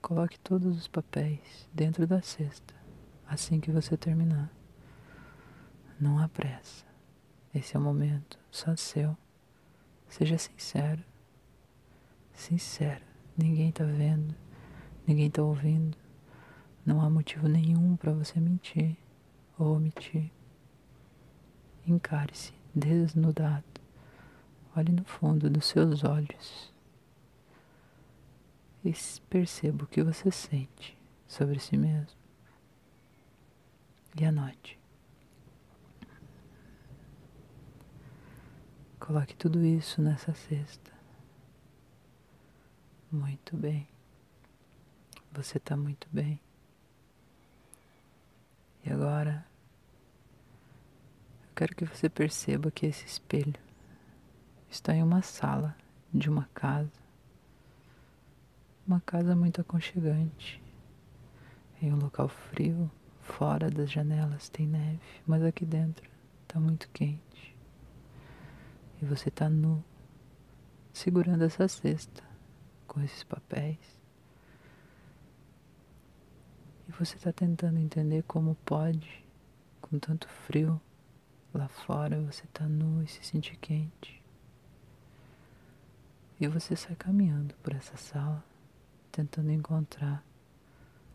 Coloque 0.00 0.38
todos 0.38 0.78
os 0.78 0.86
papéis 0.86 1.68
dentro 1.74 2.06
da 2.06 2.22
cesta 2.22 2.72
assim 3.26 3.58
que 3.58 3.72
você 3.72 3.96
terminar. 3.96 4.48
Não 5.98 6.20
há 6.20 6.28
pressa. 6.28 6.84
Esse 7.52 7.74
é 7.74 7.80
o 7.80 7.82
momento 7.82 8.38
só 8.52 8.76
seu. 8.76 9.18
Seja 10.06 10.38
sincero 10.38 11.02
sincera. 12.32 13.02
Ninguém 13.36 13.72
tá 13.72 13.82
vendo, 13.82 14.32
ninguém 15.08 15.28
tá 15.28 15.42
ouvindo. 15.42 15.98
Não 16.84 17.00
há 17.00 17.10
motivo 17.10 17.48
nenhum 17.48 17.96
para 17.96 18.12
você 18.12 18.38
mentir 18.38 18.96
ou 19.58 19.74
omitir. 19.74 20.30
Encare-se 21.84 22.54
desnudado. 22.72 23.75
Olhe 24.76 24.92
no 24.92 25.04
fundo 25.04 25.48
dos 25.48 25.64
seus 25.64 26.04
olhos 26.04 26.70
e 28.84 28.92
perceba 29.30 29.84
o 29.84 29.86
que 29.86 30.02
você 30.02 30.30
sente 30.30 30.94
sobre 31.26 31.58
si 31.58 31.78
mesmo. 31.78 32.14
E 34.20 34.24
anote. 34.24 34.78
Coloque 39.00 39.34
tudo 39.34 39.64
isso 39.64 40.02
nessa 40.02 40.34
cesta. 40.34 40.92
Muito 43.10 43.56
bem. 43.56 43.88
Você 45.32 45.56
está 45.56 45.74
muito 45.74 46.06
bem. 46.12 46.38
E 48.84 48.92
agora, 48.92 49.46
eu 51.44 51.54
quero 51.56 51.74
que 51.74 51.84
você 51.86 52.10
perceba 52.10 52.70
que 52.70 52.84
esse 52.84 53.06
espelho 53.06 53.65
está 54.76 54.94
em 54.94 55.02
uma 55.02 55.22
sala 55.22 55.74
de 56.12 56.28
uma 56.28 56.48
casa. 56.54 56.92
Uma 58.86 59.00
casa 59.00 59.34
muito 59.34 59.60
aconchegante. 59.60 60.62
Em 61.80 61.92
um 61.92 61.98
local 61.98 62.28
frio, 62.28 62.90
fora 63.20 63.70
das 63.70 63.90
janelas 63.90 64.48
tem 64.48 64.66
neve, 64.66 65.00
mas 65.26 65.42
aqui 65.42 65.64
dentro 65.64 66.08
está 66.42 66.60
muito 66.60 66.88
quente. 66.90 67.56
E 69.00 69.04
você 69.04 69.28
está 69.28 69.48
nu, 69.48 69.82
segurando 70.92 71.44
essa 71.44 71.66
cesta 71.68 72.22
com 72.86 73.00
esses 73.00 73.24
papéis. 73.24 73.78
E 76.88 76.92
você 76.92 77.16
está 77.16 77.32
tentando 77.32 77.78
entender 77.78 78.22
como 78.24 78.54
pode, 78.64 79.24
com 79.80 79.98
tanto 79.98 80.28
frio 80.28 80.80
lá 81.52 81.68
fora, 81.68 82.20
você 82.22 82.44
está 82.44 82.68
nu 82.68 83.02
e 83.02 83.08
se 83.08 83.22
sente 83.24 83.56
quente. 83.56 84.25
E 86.38 86.46
você 86.46 86.76
sai 86.76 86.94
caminhando 86.94 87.54
por 87.62 87.74
essa 87.74 87.96
sala, 87.96 88.44
tentando 89.10 89.50
encontrar 89.50 90.22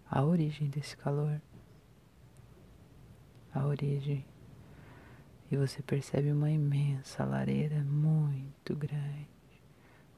a 0.10 0.24
origem 0.24 0.68
desse 0.68 0.98
calor. 0.98 1.40
A 3.54 3.66
origem. 3.68 4.26
E 5.52 5.56
você 5.56 5.84
percebe 5.84 6.32
uma 6.32 6.50
imensa 6.50 7.24
lareira 7.24 7.84
muito 7.84 8.76
grande, 8.76 9.28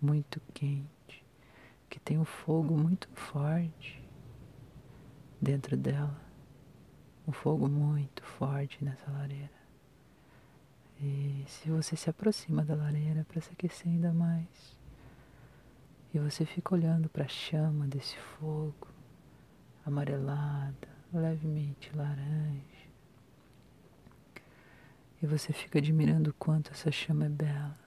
muito 0.02 0.40
quente, 0.54 1.26
que 1.90 2.00
tem 2.00 2.18
um 2.18 2.26
fogo 2.26 2.78
muito 2.78 3.10
forte 3.10 4.02
dentro 5.42 5.76
dela. 5.76 6.22
Um 7.28 7.34
fogo 7.34 7.68
muito 7.68 8.24
forte 8.24 8.84
nessa 8.86 9.12
lareira. 9.12 9.64
E 11.02 11.44
se 11.48 11.70
você 11.70 11.98
se 11.98 12.10
aproxima 12.10 12.64
da 12.64 12.76
lareira 12.76 13.26
para 13.26 13.42
se 13.42 13.52
aquecer 13.52 13.88
ainda 13.88 14.14
mais, 14.14 14.78
e 16.14 16.20
você 16.20 16.46
fica 16.46 16.76
olhando 16.76 17.10
para 17.10 17.26
a 17.26 17.28
chama 17.28 17.88
desse 17.88 18.16
fogo, 18.18 18.88
amarelada, 19.84 20.88
levemente 21.12 21.92
laranja. 21.96 22.62
E 25.22 25.26
você 25.26 25.52
fica 25.52 25.80
admirando 25.80 26.30
o 26.30 26.34
quanto 26.34 26.72
essa 26.72 26.92
chama 26.92 27.26
é 27.26 27.30
bela, 27.30 27.80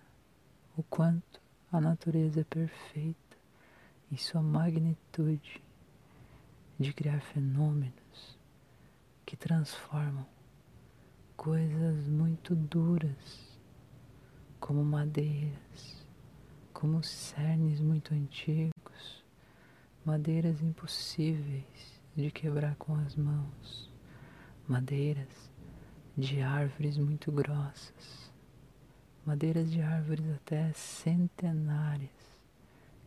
o 0.77 0.83
quanto 0.83 1.41
a 1.71 1.81
natureza 1.81 2.41
é 2.41 2.45
perfeita 2.45 3.37
em 4.11 4.17
sua 4.17 4.43
magnitude 4.43 5.63
de 6.79 6.93
criar 6.93 7.21
fenômenos 7.21 8.39
que 9.25 9.37
transformam 9.37 10.27
coisas 11.37 12.09
muito 12.09 12.55
duras, 12.57 13.59
como 14.59 14.85
madeiras, 14.85 15.96
como 16.79 17.03
cernes 17.03 17.81
muito 17.81 18.13
antigos, 18.13 19.25
madeiras 20.05 20.61
impossíveis 20.61 21.65
de 22.15 22.31
quebrar 22.31 22.77
com 22.77 22.95
as 22.97 23.17
mãos, 23.17 23.91
madeiras 24.69 25.51
de 26.15 26.43
árvores 26.43 26.99
muito 26.99 27.33
grossas, 27.33 28.31
madeiras 29.25 29.71
de 29.71 29.81
árvores 29.81 30.27
até 30.35 30.71
centenárias 30.75 32.11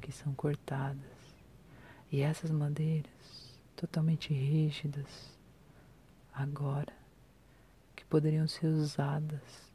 que 0.01 0.11
são 0.11 0.33
cortadas, 0.33 1.35
e 2.11 2.21
essas 2.21 2.49
madeiras 2.49 3.55
totalmente 3.75 4.33
rígidas, 4.33 5.37
agora, 6.33 6.93
que 7.95 8.03
poderiam 8.05 8.47
ser 8.47 8.65
usadas 8.65 9.68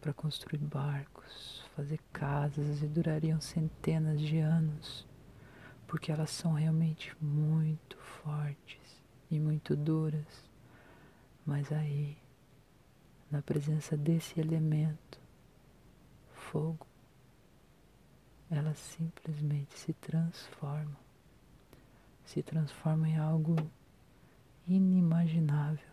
para 0.00 0.14
construir 0.14 0.58
barcos, 0.58 1.62
fazer 1.76 2.00
casas 2.12 2.82
e 2.82 2.86
durariam 2.86 3.40
centenas 3.40 4.20
de 4.20 4.38
anos, 4.38 5.06
porque 5.86 6.10
elas 6.10 6.30
são 6.30 6.54
realmente 6.54 7.14
muito 7.22 7.98
fortes 7.98 9.02
e 9.30 9.38
muito 9.38 9.76
duras. 9.76 10.48
Mas 11.44 11.70
aí, 11.70 12.16
na 13.30 13.42
presença 13.42 13.96
desse 13.96 14.40
elemento, 14.40 15.20
fogo, 16.32 16.86
elas 18.50 18.78
simplesmente 18.78 19.78
se 19.78 19.92
transformam, 19.92 20.96
se 22.24 22.42
transformam 22.42 23.06
em 23.06 23.16
algo 23.16 23.56
inimaginável. 24.66 25.88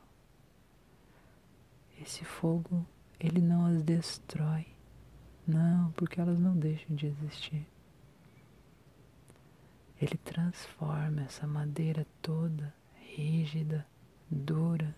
Esse 2.02 2.24
fogo, 2.24 2.86
ele 3.20 3.42
não 3.42 3.66
as 3.66 3.82
destrói, 3.82 4.66
não, 5.48 5.92
porque 5.94 6.20
elas 6.20 6.40
não 6.40 6.56
deixam 6.58 6.96
de 6.96 7.08
existir. 7.08 7.66
Ele 10.00 10.18
transforma 10.18 11.24
essa 11.24 11.48
madeira 11.48 12.06
toda 12.22 12.74
rígida, 13.16 13.86
dura, 14.30 14.96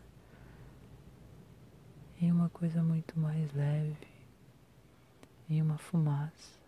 em 2.21 2.31
uma 2.31 2.49
coisa 2.49 2.83
muito 2.83 3.17
mais 3.17 3.53
leve, 3.53 4.07
em 5.49 5.61
uma 5.61 5.77
fumaça 5.77 6.59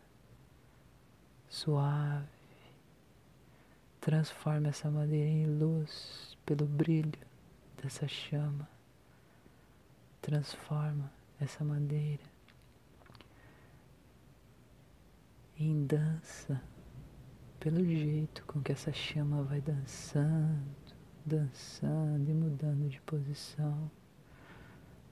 suave. 1.50 2.26
Transforma 4.00 4.70
essa 4.70 4.90
madeira 4.90 5.30
em 5.30 5.46
luz 5.46 6.38
pelo 6.46 6.66
brilho 6.66 7.20
dessa 7.84 8.08
chama. 8.08 8.68
Transforma 10.22 11.12
essa 11.44 11.64
madeira 11.64 12.24
em 15.58 15.86
dança, 15.86 16.62
pelo 17.60 17.84
jeito 17.84 18.44
com 18.46 18.62
que 18.62 18.72
essa 18.72 18.92
chama 18.92 19.44
vai 19.44 19.62
dançando, 19.62 20.96
dançando 21.26 22.30
e 22.30 22.34
mudando 22.34 22.90
de 22.90 23.02
posição. 23.02 23.90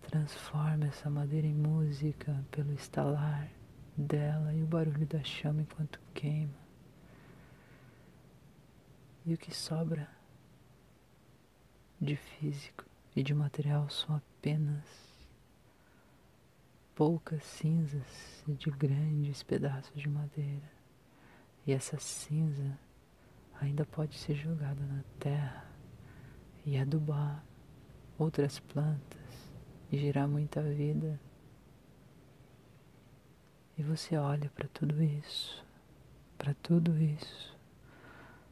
Transforma 0.01 0.87
essa 0.87 1.09
madeira 1.09 1.45
em 1.45 1.53
música 1.53 2.43
pelo 2.49 2.73
estalar 2.73 3.49
dela 3.95 4.53
e 4.53 4.63
o 4.63 4.67
barulho 4.67 5.05
da 5.05 5.23
chama 5.23 5.61
enquanto 5.61 5.99
queima. 6.13 6.57
E 9.25 9.33
o 9.33 9.37
que 9.37 9.55
sobra 9.55 10.09
de 12.01 12.15
físico 12.15 12.85
e 13.15 13.21
de 13.21 13.35
material 13.35 13.89
são 13.89 14.15
apenas 14.15 15.08
poucas 16.99 17.41
cinzas 17.45 18.43
de 18.45 18.69
grandes 18.69 19.41
pedaços 19.41 19.95
de 19.95 20.09
madeira. 20.09 20.69
E 21.65 21.71
essa 21.71 21.97
cinza 21.97 22.77
ainda 23.61 23.85
pode 23.85 24.17
ser 24.17 24.35
jogada 24.35 24.85
na 24.85 25.01
terra 25.17 25.65
e 26.65 26.77
adubar 26.77 27.41
outras 28.17 28.59
plantas 28.59 29.49
e 29.89 29.97
gerar 29.97 30.27
muita 30.27 30.61
vida. 30.61 31.17
E 33.77 33.81
você 33.81 34.17
olha 34.17 34.49
para 34.49 34.67
tudo 34.67 35.01
isso, 35.01 35.65
para 36.37 36.53
tudo 36.55 37.01
isso, 37.01 37.57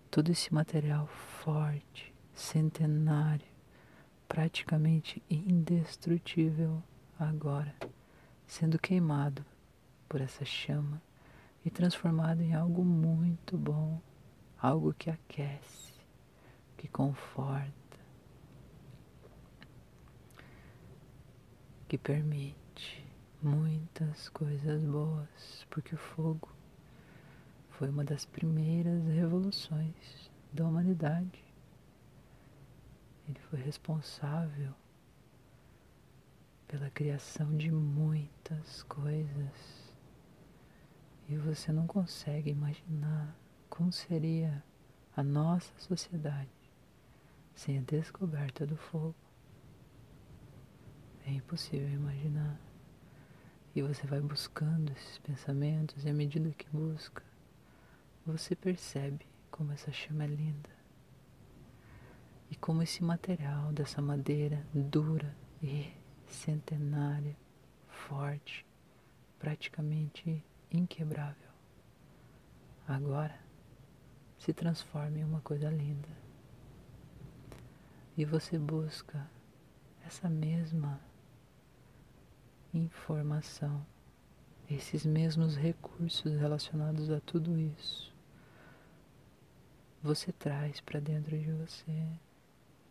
todo 0.09 0.31
esse 0.31 0.53
material 0.53 1.05
forte, 1.07 2.15
centenário, 2.33 3.51
praticamente 4.25 5.21
indestrutível 5.29 6.81
agora 7.19 7.75
sendo 8.47 8.79
queimado 8.79 9.45
por 10.07 10.21
essa 10.21 10.45
chama 10.45 11.01
e 11.65 11.69
transformado 11.69 12.41
em 12.41 12.55
algo 12.55 12.83
muito 12.83 13.57
bom, 13.57 14.01
algo 14.57 14.93
que 14.93 15.09
aquece, 15.09 15.93
que 16.77 16.87
conforta, 16.87 17.73
que 21.89 21.97
permite 21.97 23.05
muitas 23.41 24.29
coisas 24.29 24.81
boas, 24.83 25.67
porque 25.69 25.93
o 25.93 25.97
fogo 25.97 26.49
foi 27.71 27.89
uma 27.89 28.03
das 28.03 28.25
primeiras 28.25 29.05
revoluções 29.07 30.31
da 30.51 30.65
humanidade. 30.65 31.43
Ele 33.27 33.39
foi 33.49 33.59
responsável 33.59 34.73
pela 36.67 36.89
criação 36.89 37.55
de 37.55 37.71
muitas 37.71 38.83
coisas. 38.83 39.93
E 41.29 41.37
você 41.37 41.71
não 41.71 41.87
consegue 41.87 42.49
imaginar 42.49 43.35
como 43.69 43.91
seria 43.91 44.63
a 45.15 45.23
nossa 45.23 45.71
sociedade 45.77 46.49
sem 47.55 47.79
a 47.79 47.81
descoberta 47.81 48.65
do 48.65 48.77
fogo. 48.77 49.15
É 51.25 51.31
impossível 51.31 51.89
imaginar. 51.89 52.59
E 53.75 53.81
você 53.81 54.07
vai 54.07 54.21
buscando 54.21 54.91
esses 54.91 55.17
pensamentos, 55.19 56.05
e 56.05 56.09
à 56.09 56.13
medida 56.13 56.49
que 56.51 56.67
busca, 56.69 57.23
você 58.25 58.55
percebe 58.55 59.25
como 59.51 59.71
essa 59.71 59.91
chama 59.91 60.23
é 60.23 60.27
linda. 60.27 60.69
E 62.49 62.55
como 62.55 62.81
esse 62.81 63.03
material 63.03 63.73
dessa 63.73 64.01
madeira 64.01 64.65
dura 64.73 65.35
e 65.61 65.91
centenária, 66.27 67.35
forte, 67.87 68.65
praticamente 69.39 70.43
inquebrável. 70.71 71.51
Agora 72.87 73.39
se 74.37 74.53
transforma 74.53 75.17
em 75.17 75.23
uma 75.23 75.41
coisa 75.41 75.69
linda. 75.69 76.09
E 78.15 78.25
você 78.25 78.57
busca 78.57 79.29
essa 80.05 80.29
mesma 80.29 80.99
informação 82.73 83.85
esses 84.69 85.05
mesmos 85.05 85.55
recursos 85.55 86.33
relacionados 86.37 87.09
a 87.09 87.21
tudo 87.21 87.57
isso, 87.57 88.13
você 90.03 90.31
traz 90.31 90.81
para 90.81 90.99
dentro 90.99 91.37
de 91.37 91.51
você 91.51 92.07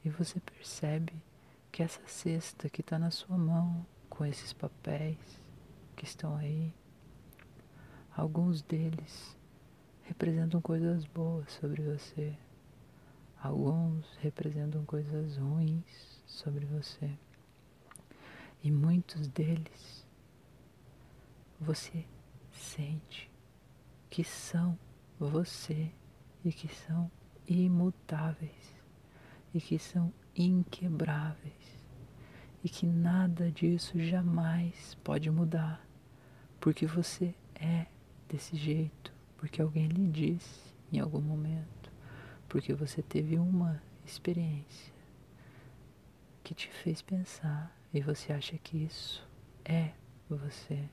e 0.05 0.09
você 0.09 0.41
percebe 0.41 1.13
que 1.77 1.83
essa 1.83 2.01
cesta 2.07 2.71
que 2.71 2.81
está 2.81 2.99
na 2.99 3.11
sua 3.11 3.37
mão, 3.37 3.85
com 4.09 4.25
esses 4.25 4.51
papéis 4.51 5.19
que 5.95 6.07
estão 6.07 6.35
aí, 6.35 6.73
alguns 8.17 8.63
deles 8.63 9.37
representam 10.05 10.59
coisas 10.63 11.05
boas 11.05 11.53
sobre 11.53 11.83
você, 11.83 12.35
alguns 13.43 14.07
representam 14.23 14.87
coisas 14.87 15.37
ruins 15.37 16.19
sobre 16.27 16.65
você, 16.65 17.11
e 18.63 18.71
muitos 18.71 19.29
deles 19.29 20.07
você 21.61 22.07
sente 22.51 23.31
que 24.09 24.25
são 24.25 24.79
você 25.19 25.93
e 26.43 26.51
que 26.55 26.69
são 26.69 27.11
imutáveis 27.47 28.75
e 29.53 29.61
que 29.61 29.79
são 29.79 30.11
inquebráveis 30.37 31.55
e 32.63 32.69
que 32.69 32.87
nada 32.87 33.51
disso 33.51 33.99
jamais 34.01 34.97
pode 35.05 35.31
mudar, 35.31 35.85
porque 36.61 36.87
você 36.87 37.35
é 37.55 37.87
desse 38.29 38.57
jeito, 38.57 39.13
porque 39.37 39.63
alguém 39.63 39.87
lhe 39.87 40.09
disse 40.09 40.75
em 40.93 40.99
algum 40.99 41.21
momento, 41.21 41.93
porque 42.49 42.75
você 42.75 43.03
teve 43.03 43.39
uma 43.39 43.81
experiência 44.05 44.95
que 46.43 46.55
te 46.55 46.69
fez 46.69 47.03
pensar 47.03 47.77
e 47.93 48.01
você 48.01 48.33
acha 48.33 48.57
que 48.59 48.85
isso 48.85 49.27
é 49.65 49.93
você. 50.29 50.89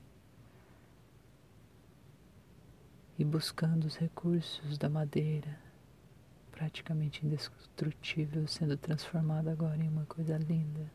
E 3.16 3.24
buscando 3.24 3.84
os 3.84 3.96
recursos 3.96 4.76
da 4.76 4.88
madeira, 4.88 5.63
praticamente 6.54 7.26
indestrutível, 7.26 8.46
sendo 8.46 8.76
transformada 8.76 9.50
agora 9.50 9.76
em 9.76 9.88
uma 9.88 10.06
coisa 10.06 10.38
linda. 10.38 10.88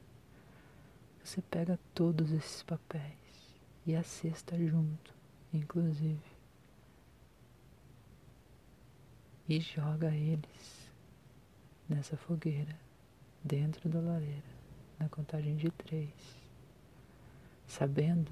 Você 1.21 1.41
pega 1.41 1.77
todos 1.93 2.31
esses 2.31 2.63
papéis 2.63 3.59
e 3.85 3.93
a 3.93 4.01
cesta 4.01 4.57
junto, 4.57 5.13
inclusive, 5.53 6.23
e 9.49 9.59
joga 9.59 10.15
eles 10.15 10.89
nessa 11.89 12.15
fogueira, 12.15 12.79
dentro 13.43 13.89
da 13.89 13.99
lareira, 13.99 14.41
na 14.97 15.09
contagem 15.09 15.57
de 15.57 15.69
três, 15.71 16.37
sabendo 17.67 18.31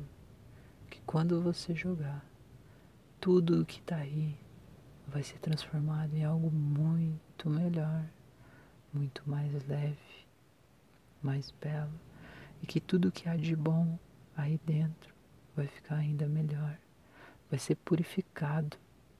que 0.89 1.01
quando 1.01 1.41
você 1.41 1.75
jogar, 1.75 2.23
tudo 3.19 3.61
o 3.61 3.65
que 3.65 3.79
está 3.79 3.97
aí 3.97 4.46
vai 5.07 5.23
ser 5.23 5.39
transformado 5.39 6.13
em 6.15 6.23
algo 6.23 6.51
muito 6.51 7.49
melhor, 7.49 8.05
muito 8.93 9.21
mais 9.29 9.51
leve, 9.67 10.25
mais 11.21 11.51
belo, 11.51 11.93
e 12.61 12.67
que 12.67 12.79
tudo 12.79 13.11
que 13.11 13.27
há 13.27 13.35
de 13.35 13.55
bom 13.55 13.97
aí 14.35 14.59
dentro 14.65 15.13
vai 15.55 15.67
ficar 15.67 15.95
ainda 15.95 16.27
melhor, 16.27 16.77
vai 17.49 17.59
ser 17.59 17.75
purificado 17.75 18.77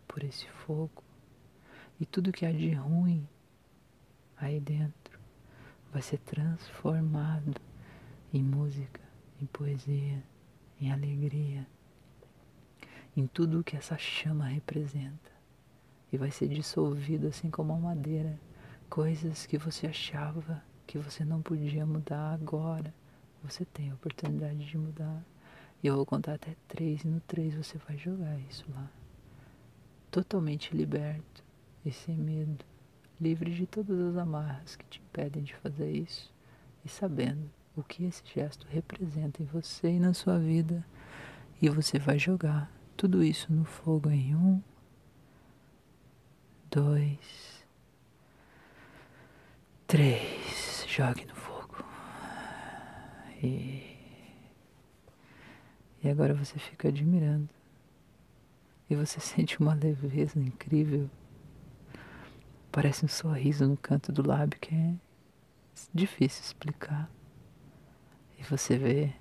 por 0.07 0.23
esse 0.23 0.47
fogo, 0.49 1.03
e 1.99 2.05
tudo 2.05 2.31
que 2.31 2.45
há 2.45 2.51
de 2.51 2.71
ruim 2.73 3.27
aí 4.37 4.59
dentro 4.59 5.19
vai 5.91 6.01
ser 6.01 6.19
transformado 6.19 7.59
em 8.33 8.43
música, 8.43 9.01
em 9.41 9.45
poesia, 9.45 10.23
em 10.79 10.91
alegria 10.91 11.65
em 13.17 13.25
tudo 13.25 13.59
o 13.59 13.63
que 13.63 13.75
essa 13.75 13.97
chama 13.97 14.45
representa. 14.45 15.36
E 16.11 16.17
vai 16.17 16.31
ser 16.31 16.47
dissolvido 16.47 17.27
assim 17.27 17.49
como 17.49 17.73
a 17.73 17.77
madeira. 17.77 18.39
Coisas 18.89 19.45
que 19.45 19.57
você 19.57 19.87
achava 19.87 20.63
que 20.85 20.97
você 20.97 21.25
não 21.25 21.41
podia 21.41 21.85
mudar 21.85 22.33
agora. 22.33 22.93
Você 23.43 23.65
tem 23.65 23.91
a 23.91 23.93
oportunidade 23.93 24.65
de 24.65 24.77
mudar. 24.77 25.23
E 25.83 25.87
eu 25.87 25.95
vou 25.95 26.05
contar 26.05 26.33
até 26.33 26.55
três, 26.67 27.03
e 27.03 27.07
no 27.07 27.19
três 27.21 27.53
você 27.53 27.77
vai 27.77 27.97
jogar 27.97 28.39
isso 28.49 28.65
lá. 28.73 28.89
Totalmente 30.09 30.75
liberto 30.75 31.43
e 31.85 31.91
sem 31.91 32.15
medo. 32.15 32.65
Livre 33.19 33.53
de 33.53 33.67
todas 33.67 33.99
as 33.99 34.17
amarras 34.17 34.75
que 34.75 34.85
te 34.85 34.99
impedem 34.99 35.43
de 35.43 35.55
fazer 35.55 35.91
isso. 35.91 36.33
E 36.83 36.89
sabendo 36.89 37.49
o 37.75 37.83
que 37.83 38.05
esse 38.05 38.23
gesto 38.25 38.65
representa 38.69 39.43
em 39.43 39.45
você 39.45 39.89
e 39.89 39.99
na 39.99 40.13
sua 40.13 40.39
vida. 40.39 40.85
E 41.61 41.69
você 41.69 41.99
vai 41.99 42.17
jogar 42.17 42.71
tudo 42.95 43.23
isso 43.23 43.53
no 43.53 43.65
fogo 43.65 44.09
em 44.09 44.35
um, 44.35 44.61
dois, 46.71 47.65
três. 49.85 50.85
Jogue 50.87 51.25
no 51.25 51.35
fogo. 51.35 51.83
E, 53.41 53.97
e 56.03 56.09
agora 56.09 56.33
você 56.33 56.57
fica 56.57 56.87
admirando. 56.87 57.49
E 58.89 58.95
você 58.95 59.19
sente 59.21 59.59
uma 59.59 59.73
leveza 59.73 60.39
incrível. 60.39 61.09
Parece 62.71 63.05
um 63.05 63.09
sorriso 63.09 63.67
no 63.67 63.77
canto 63.77 64.11
do 64.11 64.27
lábio 64.27 64.59
que 64.59 64.73
é 64.73 64.95
difícil 65.93 66.43
explicar. 66.43 67.09
E 68.39 68.43
você 68.43 68.77
vê 68.77 69.13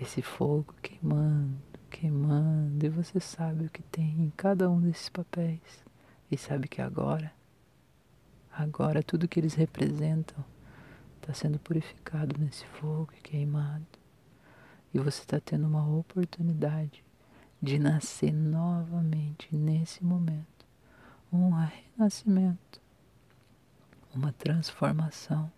esse 0.00 0.22
fogo 0.22 0.74
queimando 0.82 1.74
queimando 1.94 2.84
e 2.84 2.88
você 2.88 3.20
sabe 3.20 3.66
o 3.66 3.70
que 3.70 3.82
tem 3.84 4.20
em 4.20 4.32
cada 4.36 4.68
um 4.68 4.80
desses 4.80 5.08
papéis 5.08 5.84
e 6.30 6.36
sabe 6.36 6.68
que 6.68 6.80
agora, 6.80 7.32
agora 8.50 9.02
tudo 9.02 9.28
que 9.28 9.38
eles 9.38 9.54
representam 9.54 10.44
está 11.20 11.32
sendo 11.32 11.58
purificado 11.58 12.38
nesse 12.38 12.66
fogo 12.66 13.12
e 13.16 13.20
queimado. 13.20 13.86
E 14.92 14.98
você 14.98 15.20
está 15.20 15.40
tendo 15.40 15.66
uma 15.66 15.86
oportunidade 15.86 17.04
de 17.60 17.78
nascer 17.78 18.32
novamente 18.32 19.54
nesse 19.54 20.04
momento, 20.04 20.66
um 21.32 21.50
renascimento, 21.50 22.80
uma 24.14 24.32
transformação. 24.32 25.50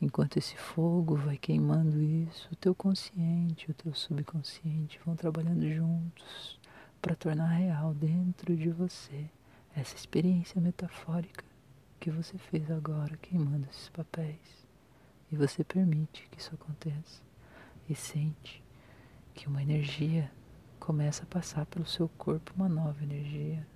Enquanto 0.00 0.36
esse 0.36 0.56
fogo 0.56 1.16
vai 1.16 1.38
queimando 1.38 2.02
isso, 2.02 2.48
o 2.52 2.56
teu 2.56 2.74
consciente 2.74 3.70
o 3.70 3.74
teu 3.74 3.94
subconsciente 3.94 5.00
vão 5.04 5.16
trabalhando 5.16 5.66
juntos 5.72 6.60
para 7.04 7.14
tornar 7.14 7.48
real 7.48 7.92
dentro 7.92 8.56
de 8.56 8.70
você 8.70 9.28
essa 9.76 9.94
experiência 9.94 10.58
metafórica 10.58 11.44
que 12.00 12.10
você 12.10 12.38
fez 12.38 12.70
agora 12.70 13.14
queimando 13.18 13.68
esses 13.68 13.90
papéis. 13.90 14.66
E 15.30 15.36
você 15.36 15.62
permite 15.62 16.26
que 16.30 16.40
isso 16.40 16.54
aconteça 16.54 17.20
e 17.90 17.94
sente 17.94 18.64
que 19.34 19.46
uma 19.46 19.60
energia 19.60 20.32
começa 20.80 21.24
a 21.24 21.26
passar 21.26 21.66
pelo 21.66 21.84
seu 21.84 22.08
corpo, 22.08 22.54
uma 22.56 22.70
nova 22.70 23.02
energia, 23.02 23.66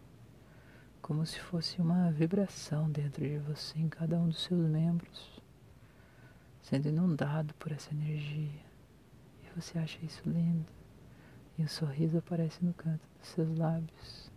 como 1.03 1.27
se 1.27 1.39
fosse 1.39 1.83
uma 1.83 2.11
vibração 2.11 2.91
dentro 2.91 3.23
de 3.29 3.37
você 3.41 3.79
em 3.79 3.91
cada 3.91 4.17
um 4.17 4.29
dos 4.29 4.43
seus 4.43 4.67
membros 4.67 5.43
sendo 6.63 6.89
inundado 6.89 7.53
por 7.59 7.73
essa 7.73 7.93
energia. 7.93 8.65
E 9.43 9.61
você 9.61 9.79
acha 9.79 9.99
isso 10.03 10.23
lindo. 10.25 10.78
E 11.59 11.63
um 11.63 11.69
sorriso 11.69 12.19
aparece 12.19 12.65
no 12.65 12.73
canto 12.73 13.05
dos 13.19 13.29
seus 13.29 13.59
lábios, 13.59 14.31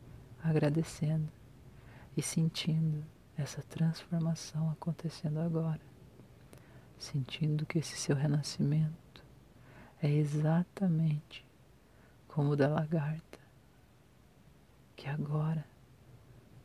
agradecendo 0.44 1.32
e 2.18 2.22
sentindo 2.22 3.06
essa 3.38 3.62
transformação 3.62 4.72
acontecendo 4.72 5.40
agora. 5.40 5.82
Sentindo 6.98 7.66
que 7.66 7.80
esse 7.80 7.96
seu 7.96 8.16
renascimento 8.16 9.24
é 10.02 10.10
exatamente 10.10 11.46
como 12.28 12.52
o 12.52 12.56
da 12.56 12.68
lagarta, 12.68 13.40
que 14.96 15.08
agora 15.08 15.66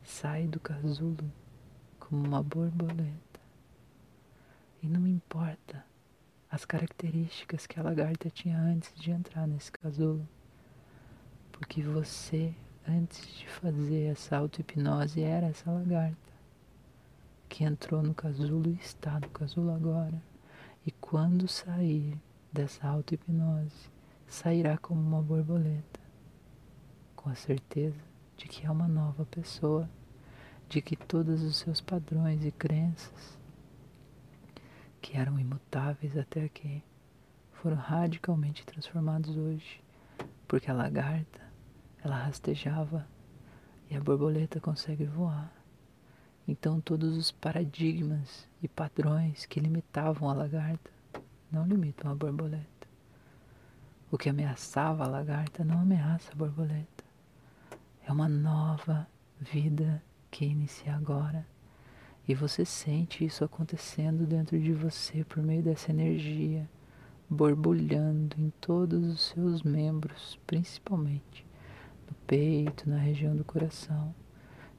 sai 0.03 0.47
do 0.47 0.59
casulo 0.59 1.31
como 1.99 2.25
uma 2.25 2.41
borboleta 2.41 3.39
e 4.81 4.87
não 4.87 5.05
importa 5.05 5.85
as 6.49 6.63
características 6.65 7.67
que 7.67 7.79
a 7.79 7.83
lagarta 7.83 8.29
tinha 8.29 8.57
antes 8.57 8.93
de 8.95 9.11
entrar 9.11 9.45
nesse 9.45 9.71
casulo. 9.71 10.27
Porque 11.57 11.81
você, 11.81 12.53
antes 12.87 13.27
de 13.35 13.47
fazer 13.47 14.11
essa 14.11 14.37
auto-hipnose, 14.37 15.21
era 15.21 15.47
essa 15.47 15.71
lagarta 15.71 16.15
que 17.49 17.63
entrou 17.63 18.03
no 18.03 18.13
casulo 18.13 18.69
e 18.69 18.75
está 18.75 19.19
no 19.19 19.29
casulo 19.29 19.71
agora. 19.73 20.21
E 20.85 20.91
quando 20.91 21.47
sair 21.47 22.15
dessa 22.53 22.87
auto-hipnose, 22.87 23.89
sairá 24.27 24.77
como 24.77 25.01
uma 25.01 25.21
borboleta, 25.21 25.99
com 27.15 27.29
a 27.29 27.35
certeza 27.35 27.99
de 28.37 28.47
que 28.47 28.65
é 28.65 28.71
uma 28.71 28.87
nova 28.87 29.25
pessoa, 29.25 29.89
de 30.69 30.81
que 30.81 30.95
todos 30.95 31.41
os 31.41 31.57
seus 31.57 31.81
padrões 31.81 32.45
e 32.45 32.51
crenças 32.51 33.37
que 35.01 35.17
eram 35.17 35.39
imutáveis 35.39 36.15
até 36.17 36.43
aqui, 36.43 36.83
foram 37.53 37.77
radicalmente 37.77 38.63
transformados 38.65 39.35
hoje 39.35 39.81
Porque 40.47 40.69
a 40.69 40.73
lagarta, 40.73 41.41
ela 42.03 42.15
rastejava 42.15 43.07
e 43.89 43.95
a 43.95 44.01
borboleta 44.01 44.59
consegue 44.59 45.05
voar. 45.05 45.51
Então 46.47 46.79
todos 46.79 47.17
os 47.17 47.31
paradigmas 47.31 48.47
e 48.61 48.67
padrões 48.67 49.45
que 49.45 49.59
limitavam 49.59 50.29
a 50.29 50.33
lagarta 50.33 50.91
não 51.51 51.65
limitam 51.65 52.11
a 52.11 52.15
borboleta. 52.15 52.87
O 54.11 54.17
que 54.17 54.29
ameaçava 54.29 55.03
a 55.03 55.07
lagarta 55.07 55.63
não 55.63 55.79
ameaça 55.81 56.31
a 56.31 56.35
borboleta. 56.35 57.03
É 58.05 58.11
uma 58.11 58.29
nova 58.29 59.07
vida 59.39 60.01
que 60.31 60.45
inicia 60.45 60.95
agora. 60.95 61.45
E 62.27 62.33
você 62.33 62.65
sente 62.65 63.25
isso 63.25 63.43
acontecendo 63.43 64.25
dentro 64.25 64.59
de 64.59 64.73
você 64.73 65.23
por 65.23 65.41
meio 65.41 65.63
dessa 65.63 65.91
energia 65.91 66.69
borbulhando 67.29 68.35
em 68.39 68.49
todos 68.61 69.05
os 69.05 69.21
seus 69.21 69.61
membros, 69.61 70.39
principalmente 70.47 71.46
peito, 72.27 72.89
na 72.89 72.97
região 72.97 73.35
do 73.35 73.43
coração. 73.43 74.13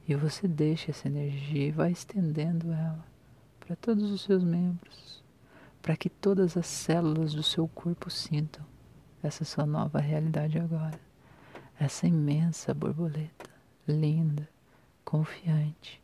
E 0.07 0.15
você 0.15 0.47
deixa 0.47 0.91
essa 0.91 1.07
energia 1.07 1.67
e 1.67 1.71
vai 1.71 1.91
estendendo 1.91 2.71
ela 2.71 3.05
para 3.59 3.75
todos 3.75 4.09
os 4.11 4.21
seus 4.21 4.43
membros, 4.43 5.23
para 5.81 5.97
que 5.97 6.09
todas 6.09 6.55
as 6.55 6.67
células 6.67 7.33
do 7.33 7.43
seu 7.43 7.67
corpo 7.67 8.09
sintam 8.09 8.65
essa 9.21 9.43
sua 9.43 9.65
nova 9.65 9.99
realidade 9.99 10.57
agora. 10.57 10.99
Essa 11.79 12.07
imensa 12.07 12.73
borboleta, 12.73 13.49
linda, 13.87 14.47
confiante, 15.05 16.01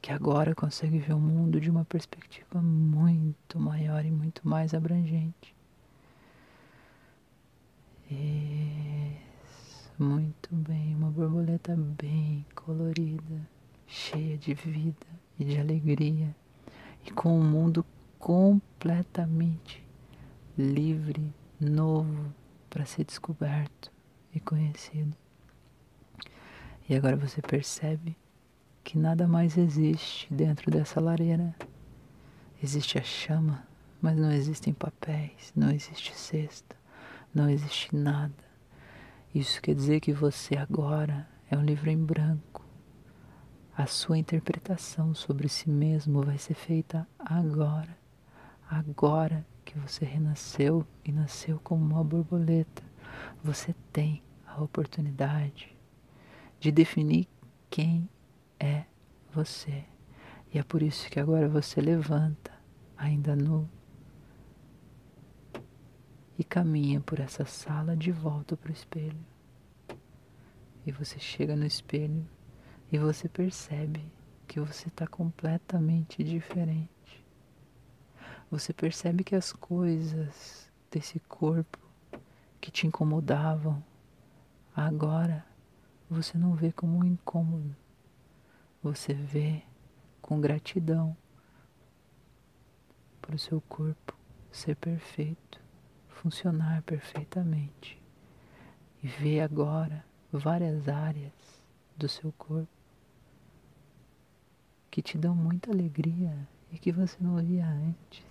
que 0.00 0.12
agora 0.12 0.54
consegue 0.54 0.98
ver 0.98 1.14
o 1.14 1.18
mundo 1.18 1.60
de 1.60 1.70
uma 1.70 1.84
perspectiva 1.84 2.62
muito 2.62 3.58
maior 3.58 4.04
e 4.04 4.10
muito 4.10 4.46
mais 4.46 4.72
abrangente. 4.72 5.54
Isso, 8.10 9.25
muito 9.98 10.54
bem, 10.54 10.94
uma 10.94 11.10
borboleta 11.10 11.74
bem 11.74 12.44
colorida, 12.54 13.48
cheia 13.86 14.36
de 14.36 14.52
vida 14.52 15.06
e 15.38 15.44
de 15.44 15.58
alegria, 15.58 16.34
e 17.06 17.10
com 17.10 17.38
o 17.38 17.42
mundo 17.42 17.84
completamente 18.18 19.82
livre, 20.58 21.32
novo, 21.58 22.32
para 22.68 22.84
ser 22.84 23.04
descoberto 23.04 23.90
e 24.34 24.40
conhecido. 24.40 25.16
E 26.88 26.94
agora 26.94 27.16
você 27.16 27.40
percebe 27.40 28.16
que 28.84 28.98
nada 28.98 29.26
mais 29.26 29.56
existe 29.56 30.32
dentro 30.32 30.70
dessa 30.70 31.00
lareira. 31.00 31.54
Existe 32.62 32.98
a 32.98 33.02
chama, 33.02 33.66
mas 34.00 34.16
não 34.16 34.30
existem 34.30 34.72
papéis, 34.72 35.52
não 35.56 35.70
existe 35.70 36.14
cesta, 36.14 36.76
não 37.34 37.48
existe 37.48 37.94
nada. 37.96 38.45
Isso 39.36 39.60
quer 39.60 39.74
dizer 39.74 40.00
que 40.00 40.14
você 40.14 40.56
agora 40.56 41.28
é 41.50 41.58
um 41.58 41.62
livro 41.62 41.90
em 41.90 42.02
branco. 42.02 42.64
A 43.76 43.84
sua 43.84 44.16
interpretação 44.16 45.14
sobre 45.14 45.46
si 45.46 45.68
mesmo 45.68 46.22
vai 46.22 46.38
ser 46.38 46.54
feita 46.54 47.06
agora. 47.18 47.98
Agora 48.66 49.46
que 49.62 49.78
você 49.78 50.06
renasceu 50.06 50.86
e 51.04 51.12
nasceu 51.12 51.60
como 51.62 51.84
uma 51.84 52.02
borboleta, 52.02 52.82
você 53.44 53.74
tem 53.92 54.22
a 54.46 54.62
oportunidade 54.62 55.76
de 56.58 56.72
definir 56.72 57.28
quem 57.68 58.08
é 58.58 58.84
você. 59.34 59.84
E 60.50 60.58
é 60.58 60.62
por 60.62 60.82
isso 60.82 61.10
que 61.10 61.20
agora 61.20 61.46
você 61.46 61.78
levanta, 61.78 62.52
ainda 62.96 63.36
nu, 63.36 63.68
e 66.38 66.44
caminha 66.44 67.00
por 67.00 67.20
essa 67.20 67.44
sala 67.44 67.96
de 67.96 68.12
volta 68.12 68.56
para 68.56 68.70
o 68.70 68.74
espelho. 68.74 69.24
E 70.84 70.92
você 70.92 71.18
chega 71.18 71.56
no 71.56 71.66
espelho 71.66 72.26
e 72.92 72.98
você 72.98 73.28
percebe 73.28 74.04
que 74.46 74.60
você 74.60 74.88
está 74.88 75.06
completamente 75.06 76.22
diferente 76.22 76.96
você 78.50 78.72
percebe 78.72 79.24
que 79.24 79.34
as 79.34 79.52
coisas 79.52 80.70
desse 80.90 81.18
corpo 81.20 81.78
que 82.60 82.70
te 82.70 82.86
incomodavam, 82.86 83.82
agora 84.74 85.44
você 86.08 86.38
não 86.38 86.54
vê 86.54 86.70
como 86.70 86.98
um 86.98 87.04
incômodo. 87.04 87.74
Você 88.80 89.12
vê 89.12 89.64
com 90.22 90.40
gratidão 90.40 91.16
para 93.20 93.34
o 93.34 93.38
seu 93.38 93.60
corpo 93.62 94.16
ser 94.52 94.76
perfeito, 94.76 95.60
funcionar 96.16 96.82
perfeitamente. 96.82 98.00
E 99.02 99.06
vê 99.06 99.40
agora 99.40 100.04
várias 100.32 100.88
áreas 100.88 101.32
do 101.96 102.08
seu 102.08 102.32
corpo 102.32 102.68
que 104.90 105.02
te 105.02 105.18
dão 105.18 105.34
muita 105.34 105.70
alegria 105.70 106.48
e 106.72 106.78
que 106.78 106.90
você 106.90 107.16
não 107.20 107.36
via 107.36 107.66
antes 107.66 108.24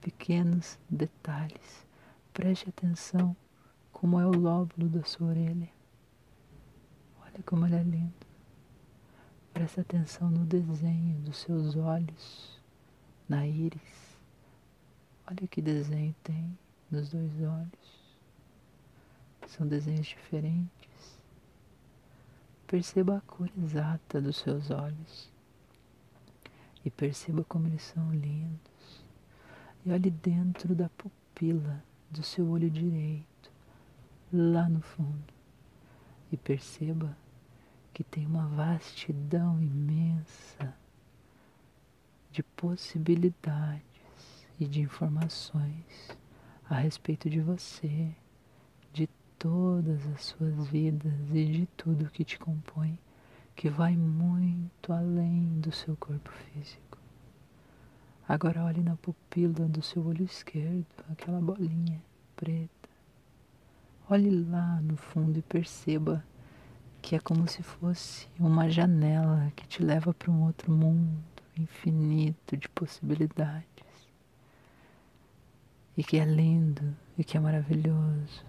pequenos 0.00 0.78
detalhes. 0.88 1.86
Preste 2.32 2.68
atenção 2.68 3.34
como 3.90 4.20
é 4.20 4.26
o 4.26 4.32
lóbulo 4.32 4.88
da 4.88 5.02
sua 5.04 5.28
orelha. 5.28 5.70
Olha 7.22 7.42
como 7.46 7.66
ele 7.66 7.76
é 7.76 7.82
lindo. 7.82 8.26
Preste 9.54 9.80
atenção 9.80 10.30
no 10.30 10.44
desenho 10.44 11.18
dos 11.20 11.38
seus 11.38 11.76
olhos, 11.76 12.60
na 13.28 13.46
íris. 13.46 14.18
Olha 15.26 15.46
que 15.48 15.62
desenho 15.62 16.14
tem 16.22 16.58
nos 16.92 17.08
dois 17.10 17.32
olhos. 17.40 18.02
São 19.48 19.66
desenhos 19.66 20.06
diferentes. 20.06 21.22
Perceba 22.66 23.16
a 23.16 23.20
cor 23.22 23.50
exata 23.58 24.20
dos 24.20 24.36
seus 24.36 24.70
olhos. 24.70 25.30
E 26.84 26.90
perceba 26.90 27.44
como 27.44 27.66
eles 27.66 27.82
são 27.82 28.12
lindos 28.12 29.02
e 29.84 29.90
olhe 29.90 30.10
dentro 30.10 30.74
da 30.74 30.88
pupila 30.90 31.82
do 32.10 32.22
seu 32.22 32.48
olho 32.48 32.70
direito, 32.70 33.50
lá 34.32 34.68
no 34.68 34.80
fundo, 34.80 35.32
e 36.30 36.36
perceba 36.36 37.16
que 37.92 38.04
tem 38.04 38.26
uma 38.26 38.46
vastidão 38.46 39.60
imensa 39.60 40.74
de 42.30 42.42
possibilidades 42.42 43.82
e 44.58 44.66
de 44.66 44.80
informações 44.80 46.16
a 46.72 46.76
respeito 46.76 47.28
de 47.28 47.38
você, 47.38 48.08
de 48.94 49.06
todas 49.38 50.06
as 50.06 50.22
suas 50.22 50.68
vidas 50.68 51.12
e 51.30 51.44
de 51.44 51.66
tudo 51.76 52.08
que 52.08 52.24
te 52.24 52.38
compõe, 52.38 52.98
que 53.54 53.68
vai 53.68 53.94
muito 53.94 54.90
além 54.90 55.60
do 55.60 55.70
seu 55.70 55.94
corpo 55.98 56.30
físico. 56.30 56.96
Agora 58.26 58.64
olhe 58.64 58.82
na 58.82 58.96
pupila 58.96 59.68
do 59.68 59.82
seu 59.82 60.02
olho 60.06 60.24
esquerdo, 60.24 60.86
aquela 61.10 61.42
bolinha 61.42 62.02
preta. 62.34 62.88
Olhe 64.08 64.30
lá 64.30 64.80
no 64.80 64.96
fundo 64.96 65.38
e 65.38 65.42
perceba 65.42 66.24
que 67.02 67.14
é 67.14 67.18
como 67.18 67.46
se 67.48 67.62
fosse 67.62 68.26
uma 68.40 68.70
janela 68.70 69.52
que 69.54 69.66
te 69.66 69.82
leva 69.82 70.14
para 70.14 70.30
um 70.30 70.46
outro 70.46 70.72
mundo 70.72 71.22
infinito 71.54 72.56
de 72.56 72.66
possibilidades. 72.70 73.71
E 75.94 76.02
que 76.02 76.16
é 76.16 76.24
lindo, 76.24 76.96
e 77.18 77.24
que 77.24 77.36
é 77.36 77.40
maravilhoso. 77.40 78.44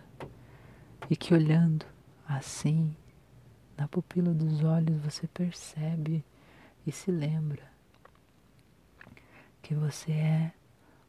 E 1.09 1.15
que 1.15 1.33
olhando 1.33 1.85
assim, 2.25 2.95
na 3.77 3.85
pupila 3.87 4.33
dos 4.33 4.63
olhos, 4.63 5.01
você 5.01 5.27
percebe 5.27 6.23
e 6.87 6.91
se 6.91 7.11
lembra 7.11 7.63
que 9.61 9.75
você 9.75 10.11
é 10.11 10.53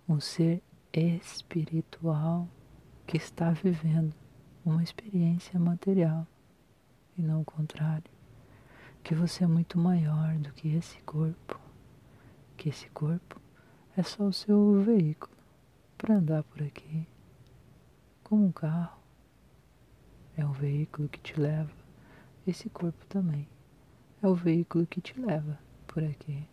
um 0.09 0.19
ser 0.19 0.61
espiritual 0.93 2.49
que 3.07 3.17
está 3.17 3.51
vivendo 3.51 4.15
uma 4.65 4.83
experiência 4.83 5.59
material 5.59 6.27
e 7.17 7.23
não 7.23 7.43
o 7.43 7.45
contrário. 7.45 8.11
Que 9.05 9.15
você 9.15 9.45
é 9.45 9.47
muito 9.47 9.79
maior 9.79 10.35
do 10.39 10.53
que 10.53 10.75
esse 10.75 11.01
corpo, 11.03 11.61
que 12.57 12.71
esse 12.71 12.89
corpo 12.91 13.41
é 13.97 14.03
só 14.03 14.25
o 14.25 14.33
seu 14.33 14.83
veículo 14.83 15.44
para 16.05 16.17
andar 16.17 16.43
por 16.43 16.63
aqui, 16.63 17.07
como 18.23 18.45
um 18.45 18.53
carro. 18.53 19.01
É 20.37 20.45
um 20.45 20.53
veículo 20.53 21.09
que 21.09 21.19
te 21.19 21.41
leva, 21.41 21.73
esse 22.47 22.69
corpo 22.69 23.07
também 23.07 23.49
é 24.23 24.29
o 24.29 24.35
veículo 24.35 24.87
que 24.87 25.01
te 25.01 25.19
leva 25.19 25.59
por 25.87 26.05
aqui. 26.05 26.47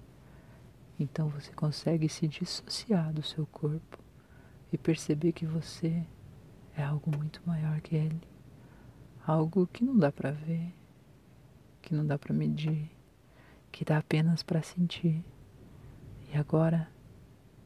Então 0.98 1.28
você 1.28 1.52
consegue 1.52 2.08
se 2.08 2.30
dissociar 2.30 3.12
do 3.12 3.22
seu 3.22 3.46
corpo 3.46 4.00
e 4.72 4.78
perceber 4.78 5.34
que 5.34 5.46
você 5.46 6.02
é 6.78 6.84
algo 6.84 7.12
muito 7.14 7.42
maior 7.46 7.82
que 7.82 7.94
ele, 7.94 8.22
algo 9.28 9.68
que 9.68 9.84
não 9.84 9.98
dá 9.98 10.14
para 10.14 10.32
ver, 10.32 10.74
que 11.82 11.94
não 11.94 12.08
dá 12.08 12.18
para 12.18 12.34
medir, 12.34 12.90
que 13.70 13.84
dá 13.84 13.98
apenas 13.98 14.44
para 14.44 14.62
sentir. 14.62 15.22
E 16.34 16.38
agora 16.38 16.88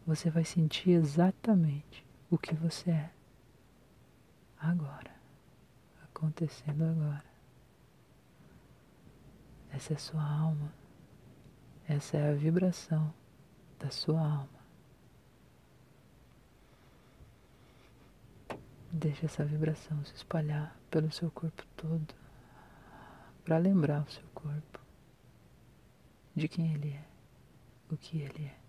você 0.06 0.30
vai 0.30 0.46
sentir 0.46 0.92
exatamente 0.92 2.06
o 2.30 2.38
que 2.38 2.54
você 2.54 2.92
é. 2.92 3.12
Agora, 4.60 5.12
acontecendo 6.04 6.84
agora. 6.84 7.26
Essa 9.72 9.94
é 9.94 9.96
a 9.96 10.00
sua 10.00 10.24
alma. 10.24 10.74
Essa 11.88 12.18
é 12.18 12.32
a 12.32 12.36
vibração 12.36 13.14
da 13.80 13.90
sua 13.90 14.22
alma. 14.22 14.50
Deixe 18.92 19.26
essa 19.26 19.44
vibração 19.44 20.04
se 20.06 20.16
espalhar 20.16 20.78
pelo 20.90 21.12
seu 21.12 21.30
corpo 21.30 21.64
todo 21.76 22.16
para 23.44 23.58
lembrar 23.58 24.04
o 24.04 24.10
seu 24.10 24.24
corpo 24.34 24.80
de 26.34 26.48
quem 26.48 26.74
ele 26.74 26.94
é, 26.94 27.06
o 27.92 27.98
que 27.98 28.20
ele 28.22 28.46
é. 28.46 28.65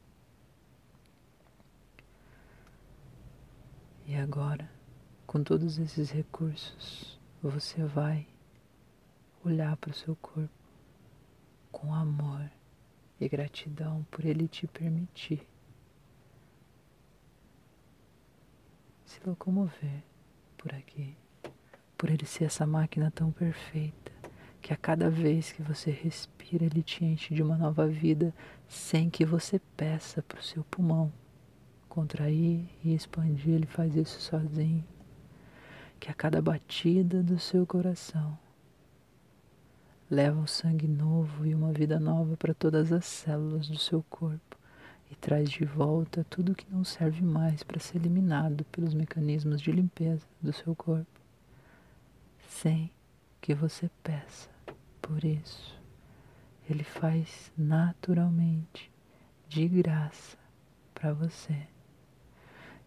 E 4.09 4.15
agora, 4.15 4.71
com 5.27 5.43
todos 5.43 5.79
esses 5.79 6.13
recursos, 6.13 7.19
você 7.43 7.83
vai 7.85 8.25
olhar 9.45 9.77
para 9.79 9.91
o 9.91 9.95
seu 9.95 10.15
corpo 10.15 10.49
com 11.73 11.93
amor 11.93 12.49
e 13.21 13.29
gratidão 13.29 14.07
por 14.09 14.25
ele 14.25 14.47
te 14.47 14.65
permitir 14.69 15.45
se 19.05 19.21
locomover 19.27 20.05
por 20.57 20.73
aqui, 20.73 21.17
por 21.99 22.09
ele 22.09 22.27
ser 22.27 22.45
essa 22.45 22.65
máquina 22.65 23.11
tão 23.11 23.33
perfeita 23.33 24.13
que 24.63 24.73
a 24.73 24.77
cada 24.77 25.11
vez 25.11 25.51
que 25.51 25.63
você 25.63 25.91
respira 25.91 26.65
ele 26.65 26.83
te 26.83 27.05
enche 27.05 27.35
de 27.35 27.43
uma 27.43 27.57
nova 27.57 27.89
vida 27.89 28.33
sem 28.69 29.11
que 29.11 29.25
você 29.25 29.59
peça 29.77 30.23
para 30.23 30.39
o 30.39 30.43
seu 30.45 30.63
pulmão 30.63 31.13
contrair 31.97 32.69
e 32.85 32.95
expandir, 32.95 33.55
ele 33.55 33.67
faz 33.67 33.97
isso 33.97 34.21
sozinho. 34.21 34.85
Que 35.99 36.11
a 36.11 36.15
cada 36.15 36.43
batida 36.43 37.23
do 37.23 37.39
seu 37.39 37.67
coração 37.67 38.39
leva 40.11 40.39
o 40.39 40.47
sangue 40.47 40.87
novo 40.87 41.47
e 41.47 41.55
uma 41.55 41.73
vida 41.73 41.99
nova 41.99 42.37
para 42.37 42.53
todas 42.53 42.93
as 42.93 43.07
células 43.07 43.67
do 43.67 43.79
seu 43.79 44.05
corpo 44.11 44.59
e 45.11 45.15
traz 45.15 45.49
de 45.49 45.65
volta 45.65 46.23
tudo 46.29 46.55
que 46.55 46.71
não 46.71 46.85
serve 46.85 47.23
mais 47.23 47.63
para 47.63 47.81
ser 47.81 47.97
eliminado 47.97 48.63
pelos 48.67 48.93
mecanismos 48.93 49.63
de 49.63 49.73
limpeza 49.73 50.27
do 50.43 50.53
seu 50.53 50.77
corpo, 50.77 51.21
sem 52.47 52.91
que 53.41 53.55
você 53.55 53.91
peça 54.03 54.51
por 55.01 55.25
isso. 55.25 55.75
Ele 56.69 56.85
faz 56.85 57.51
naturalmente, 57.57 58.93
de 59.49 59.67
graça, 59.67 60.37
para 60.93 61.15
você. 61.15 61.67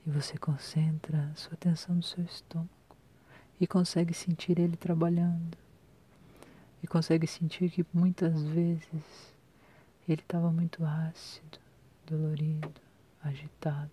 E 0.05 0.09
você 0.09 0.37
concentra 0.37 1.31
sua 1.35 1.53
atenção 1.53 1.95
no 1.95 2.03
seu 2.03 2.23
estômago 2.23 2.69
e 3.59 3.67
consegue 3.67 4.13
sentir 4.13 4.59
ele 4.59 4.77
trabalhando. 4.77 5.57
E 6.81 6.87
consegue 6.87 7.27
sentir 7.27 7.69
que 7.69 7.85
muitas 7.93 8.41
vezes 8.43 9.35
ele 10.07 10.21
estava 10.21 10.51
muito 10.51 10.83
ácido, 10.85 11.59
dolorido, 12.07 12.81
agitado, 13.21 13.91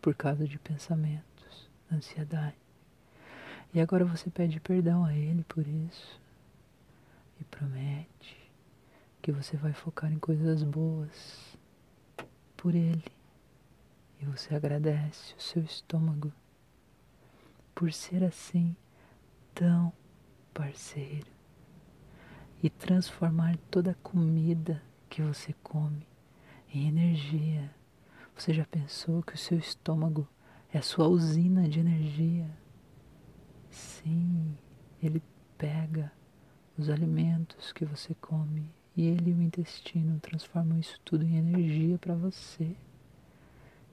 por 0.00 0.14
causa 0.14 0.46
de 0.46 0.58
pensamentos, 0.58 1.70
ansiedade. 1.90 2.56
E 3.72 3.80
agora 3.80 4.04
você 4.04 4.28
pede 4.28 4.60
perdão 4.60 5.04
a 5.04 5.14
ele 5.14 5.44
por 5.44 5.66
isso 5.66 6.20
e 7.40 7.44
promete 7.44 8.36
que 9.22 9.32
você 9.32 9.56
vai 9.56 9.72
focar 9.72 10.12
em 10.12 10.18
coisas 10.18 10.62
boas 10.64 11.56
por 12.56 12.74
ele. 12.74 13.04
E 14.22 14.24
você 14.24 14.54
agradece 14.54 15.34
o 15.36 15.42
seu 15.42 15.64
estômago 15.64 16.32
por 17.74 17.92
ser 17.92 18.22
assim 18.22 18.76
tão 19.52 19.92
parceiro 20.54 21.26
e 22.62 22.70
transformar 22.70 23.56
toda 23.68 23.90
a 23.90 23.94
comida 23.96 24.80
que 25.10 25.20
você 25.20 25.52
come 25.64 26.06
em 26.72 26.86
energia. 26.86 27.74
Você 28.36 28.54
já 28.54 28.64
pensou 28.64 29.24
que 29.24 29.34
o 29.34 29.38
seu 29.38 29.58
estômago 29.58 30.28
é 30.72 30.78
a 30.78 30.82
sua 30.82 31.08
usina 31.08 31.68
de 31.68 31.80
energia? 31.80 32.48
Sim, 33.70 34.56
ele 35.02 35.20
pega 35.58 36.12
os 36.78 36.88
alimentos 36.88 37.72
que 37.72 37.84
você 37.84 38.14
come 38.20 38.70
e 38.96 39.02
ele 39.02 39.32
e 39.32 39.34
o 39.34 39.42
intestino 39.42 40.20
transformam 40.20 40.78
isso 40.78 41.00
tudo 41.04 41.24
em 41.24 41.38
energia 41.38 41.98
para 41.98 42.14
você. 42.14 42.76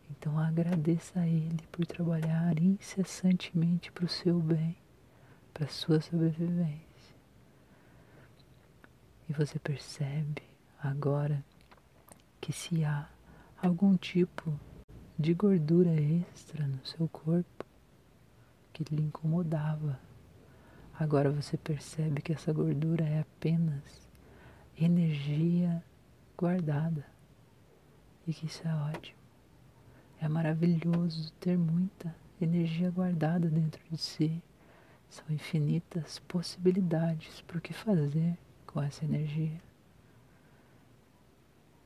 Então 0.09 0.37
agradeça 0.39 1.19
a 1.19 1.27
ele 1.27 1.63
por 1.71 1.85
trabalhar 1.85 2.59
incessantemente 2.59 3.91
para 3.91 4.05
o 4.05 4.09
seu 4.09 4.39
bem, 4.39 4.75
para 5.53 5.65
a 5.65 5.69
sua 5.69 6.01
sobrevivência. 6.01 7.15
E 9.29 9.33
você 9.33 9.59
percebe 9.59 10.41
agora 10.81 11.43
que 12.41 12.51
se 12.51 12.83
há 12.83 13.07
algum 13.61 13.95
tipo 13.95 14.59
de 15.17 15.33
gordura 15.33 15.91
extra 15.91 16.65
no 16.65 16.83
seu 16.85 17.07
corpo 17.09 17.65
que 18.73 18.83
lhe 18.95 19.03
incomodava, 19.03 19.99
agora 20.97 21.29
você 21.29 21.57
percebe 21.57 22.21
que 22.21 22.33
essa 22.33 22.51
gordura 22.53 23.03
é 23.03 23.19
apenas 23.19 24.09
energia 24.77 25.83
guardada 26.37 27.05
e 28.25 28.33
que 28.33 28.45
isso 28.45 28.65
é 28.65 28.73
ótimo. 28.73 29.18
É 30.21 30.27
maravilhoso 30.27 31.31
ter 31.39 31.57
muita 31.57 32.13
energia 32.41 32.91
guardada 32.91 33.49
dentro 33.49 33.81
de 33.89 33.97
si. 33.97 34.41
São 35.09 35.25
infinitas 35.29 36.19
possibilidades 36.19 37.41
para 37.41 37.57
o 37.57 37.61
que 37.61 37.73
fazer 37.73 38.37
com 38.67 38.81
essa 38.81 39.05
energia. 39.05 39.61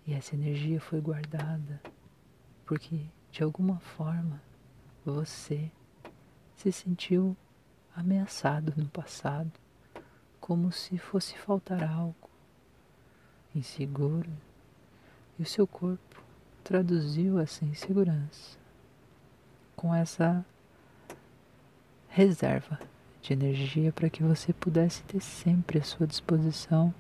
E 0.06 0.14
essa 0.14 0.36
energia 0.36 0.82
foi 0.82 1.00
guardada 1.00 1.80
porque, 2.66 3.06
de 3.32 3.44
alguma 3.44 3.80
forma, 3.80 4.42
você 5.06 5.72
se 6.56 6.72
sentiu 6.72 7.38
ameaçado 7.96 8.74
no 8.76 8.88
passado, 8.90 9.52
como 10.40 10.72
se 10.72 10.98
fosse 10.98 11.38
faltar 11.38 11.84
algo, 11.84 12.30
inseguro, 13.56 14.32
e 15.38 15.44
o 15.44 15.46
seu 15.46 15.68
corpo 15.68 16.24
traduziu 16.64 17.40
essa 17.40 17.66
insegurança 17.66 18.58
com 19.76 19.94
essa 19.94 20.46
reserva 22.08 22.80
de 23.22 23.34
energia 23.34 23.92
para 23.92 24.10
que 24.10 24.24
você 24.24 24.54
pudesse 24.54 25.04
ter 25.04 25.20
sempre 25.20 25.80
à 25.80 25.84
sua 25.84 26.08
disposição 26.08 26.94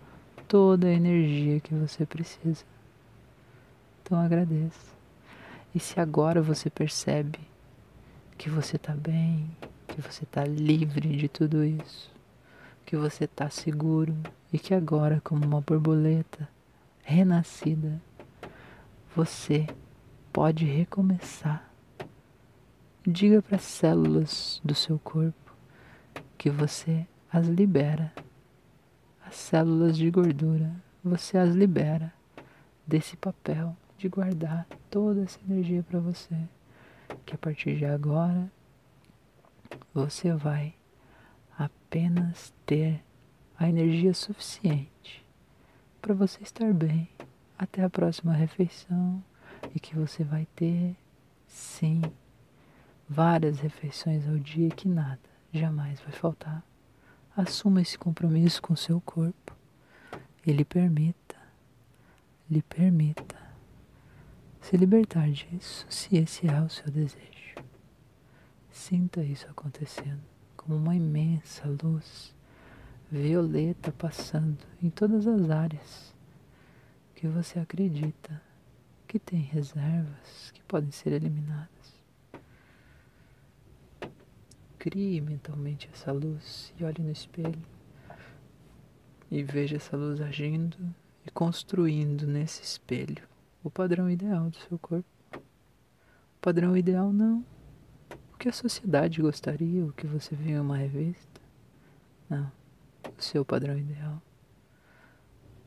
toda 0.47 0.87
a 0.87 0.93
energia 0.93 1.59
que 1.59 1.73
você 1.73 2.05
precisa. 2.05 2.63
Então 4.01 4.19
agradeça. 4.19 4.93
E 5.73 5.79
se 5.79 5.99
agora 5.99 6.41
você 6.41 6.69
percebe 6.69 7.39
que 8.37 8.49
você 8.49 8.75
está 8.75 8.93
bem, 8.93 9.49
que 9.87 10.01
você 10.01 10.23
está 10.23 10.43
livre 10.43 11.15
de 11.15 11.27
tudo 11.27 11.63
isso, 11.63 12.11
que 12.85 12.95
você 12.95 13.23
está 13.25 13.49
seguro 13.49 14.15
e 14.51 14.59
que 14.59 14.73
agora, 14.73 15.21
como 15.23 15.45
uma 15.45 15.61
borboleta 15.61 16.47
renascida, 17.03 18.01
você 19.15 19.67
pode 20.31 20.65
recomeçar. 20.65 21.71
Diga 23.05 23.41
para 23.41 23.57
as 23.57 23.63
células 23.63 24.59
do 24.63 24.73
seu 24.73 24.97
corpo 24.97 25.55
que 26.37 26.49
você 26.49 27.05
as 27.31 27.47
libera. 27.47 28.11
As 29.25 29.35
células 29.35 29.97
de 29.97 30.09
gordura, 30.09 30.73
você 31.03 31.37
as 31.37 31.53
libera 31.53 32.11
desse 32.87 33.15
papel 33.15 33.75
de 33.97 34.09
guardar 34.09 34.67
toda 34.89 35.23
essa 35.23 35.39
energia 35.47 35.83
para 35.83 35.99
você. 35.99 36.35
Que 37.25 37.35
a 37.35 37.37
partir 37.37 37.77
de 37.77 37.85
agora 37.85 38.51
você 39.93 40.33
vai 40.33 40.73
apenas 41.57 42.53
ter 42.65 43.03
a 43.57 43.69
energia 43.69 44.13
suficiente 44.13 45.23
para 46.01 46.15
você 46.15 46.41
estar 46.41 46.73
bem 46.73 47.07
até 47.63 47.83
a 47.83 47.89
próxima 47.89 48.33
refeição 48.33 49.23
e 49.73 49.79
que 49.79 49.95
você 49.95 50.23
vai 50.23 50.45
ter, 50.55 50.95
sim, 51.47 52.01
várias 53.07 53.59
refeições 53.59 54.27
ao 54.27 54.37
dia 54.37 54.69
que 54.69 54.87
nada 54.87 55.19
jamais 55.51 55.99
vai 56.01 56.11
faltar. 56.11 56.63
Assuma 57.35 57.81
esse 57.81 57.97
compromisso 57.97 58.61
com 58.61 58.75
seu 58.75 58.99
corpo 59.01 59.55
e 60.45 60.51
lhe 60.51 60.65
permita, 60.65 61.35
lhe 62.49 62.61
permita 62.61 63.41
se 64.61 64.77
libertar 64.77 65.29
disso, 65.29 65.85
se 65.89 66.15
esse 66.15 66.47
é 66.47 66.61
o 66.61 66.69
seu 66.69 66.89
desejo. 66.91 67.55
Sinta 68.69 69.23
isso 69.23 69.47
acontecendo 69.49 70.21
como 70.55 70.75
uma 70.75 70.95
imensa 70.95 71.63
luz 71.83 72.35
violeta 73.11 73.91
passando 73.91 74.57
em 74.81 74.89
todas 74.89 75.27
as 75.27 75.49
áreas 75.49 76.12
que 77.23 77.27
você 77.29 77.57
acredita 77.57 78.41
que 79.07 79.17
tem 79.17 79.39
reservas 79.39 80.51
que 80.53 80.61
podem 80.63 80.91
ser 80.91 81.13
eliminadas. 81.13 81.69
crie 84.77 85.21
mentalmente 85.21 85.89
essa 85.93 86.11
luz 86.11 86.73
e 86.77 86.83
olhe 86.83 87.01
no 87.01 87.13
espelho 87.13 87.63
e 89.31 89.41
veja 89.41 89.77
essa 89.77 89.95
luz 89.95 90.19
agindo 90.19 90.77
e 91.25 91.31
construindo 91.31 92.27
nesse 92.27 92.61
espelho 92.61 93.25
o 93.63 93.71
padrão 93.71 94.11
ideal 94.11 94.49
do 94.49 94.57
seu 94.57 94.77
corpo. 94.77 95.07
O 95.33 96.41
padrão 96.41 96.75
ideal 96.75 97.13
não. 97.13 97.45
O 98.33 98.37
que 98.37 98.49
a 98.49 98.51
sociedade 98.51 99.21
gostaria, 99.21 99.85
o 99.85 99.93
que 99.93 100.05
você 100.05 100.35
viu 100.35 100.57
em 100.57 100.59
uma 100.59 100.75
revista. 100.75 101.39
Não. 102.29 102.51
O 103.17 103.21
seu 103.21 103.45
padrão 103.45 103.77
ideal. 103.77 104.21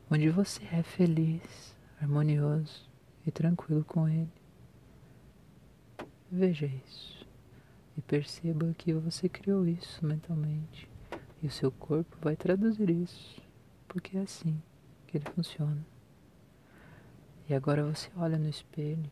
Onde 0.09 0.31
você 0.31 0.65
é 0.67 0.85
feliz, 0.85 1.77
harmonioso 2.01 2.89
e 3.27 3.31
tranquilo 3.33 3.85
com 3.85 4.09
ele. 4.09 4.31
Veja 6.31 6.67
isso. 6.67 7.27
E 7.97 8.01
perceba 8.03 8.73
que 8.79 8.93
você 8.93 9.29
criou 9.29 9.67
isso 9.67 10.07
mentalmente. 10.07 10.89
E 11.43 11.49
o 11.49 11.51
seu 11.51 11.73
corpo 11.73 12.17
vai 12.21 12.37
traduzir 12.37 12.89
isso. 12.89 13.43
Porque 13.89 14.17
é 14.17 14.21
assim 14.21 14.63
que 15.09 15.17
ele 15.17 15.25
funciona. 15.35 15.85
E 17.49 17.55
agora 17.55 17.85
você 17.85 18.09
olha 18.17 18.39
no 18.39 18.49
espelho 18.49 19.11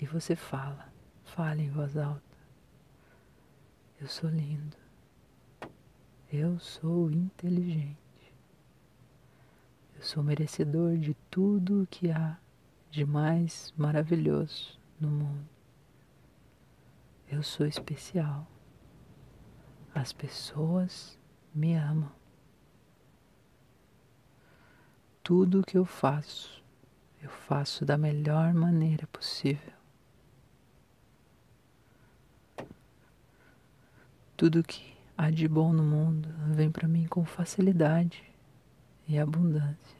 e 0.00 0.06
você 0.06 0.34
fala, 0.34 0.92
fala 1.24 1.60
em 1.60 1.70
voz 1.70 1.96
alta. 1.96 2.22
Eu 4.00 4.08
sou 4.08 4.30
lindo. 4.30 4.76
Eu 6.32 6.58
sou 6.58 7.10
inteligente. 7.10 8.09
Eu 10.00 10.06
sou 10.06 10.22
merecedor 10.22 10.96
de 10.96 11.12
tudo 11.30 11.82
o 11.82 11.86
que 11.86 12.10
há 12.10 12.38
de 12.90 13.04
mais 13.04 13.70
maravilhoso 13.76 14.80
no 14.98 15.10
mundo. 15.10 15.46
Eu 17.28 17.42
sou 17.42 17.66
especial. 17.66 18.50
As 19.94 20.10
pessoas 20.10 21.18
me 21.54 21.74
amam. 21.74 22.10
Tudo 25.22 25.60
o 25.60 25.62
que 25.62 25.76
eu 25.76 25.84
faço 25.84 26.64
eu 27.22 27.28
faço 27.28 27.84
da 27.84 27.98
melhor 27.98 28.54
maneira 28.54 29.06
possível. 29.08 29.74
Tudo 34.34 34.62
que 34.62 34.96
há 35.18 35.30
de 35.30 35.46
bom 35.46 35.74
no 35.74 35.82
mundo 35.82 36.30
vem 36.54 36.70
para 36.70 36.88
mim 36.88 37.06
com 37.06 37.22
facilidade 37.26 38.29
e 39.10 39.18
abundância. 39.18 39.98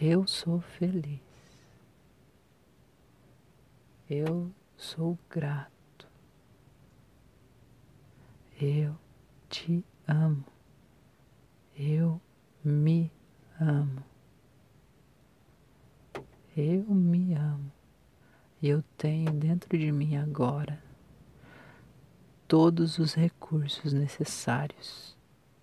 Eu 0.00 0.26
sou 0.26 0.62
feliz. 0.62 1.20
Eu 4.08 4.50
sou 4.74 5.18
grato. 5.28 6.08
Eu 8.58 8.96
te 9.50 9.84
amo. 10.08 10.46
Eu 11.76 12.18
me 12.64 13.12
amo. 13.60 14.02
Eu 16.56 16.84
me 16.86 17.34
amo. 17.34 17.70
E 18.62 18.68
eu 18.70 18.82
tenho 18.96 19.30
dentro 19.32 19.76
de 19.76 19.92
mim 19.92 20.16
agora 20.16 20.82
todos 22.48 22.98
os 22.98 23.12
recursos 23.12 23.92
necessários 23.92 25.14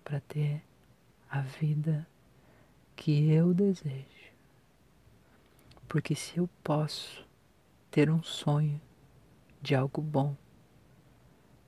para 0.04 0.20
ter 0.20 0.67
a 1.30 1.40
vida 1.40 2.06
que 2.96 3.30
eu 3.30 3.52
desejo. 3.54 4.32
Porque 5.88 6.14
se 6.14 6.38
eu 6.38 6.48
posso 6.62 7.26
ter 7.90 8.10
um 8.10 8.22
sonho 8.22 8.80
de 9.60 9.74
algo 9.74 10.02
bom, 10.02 10.36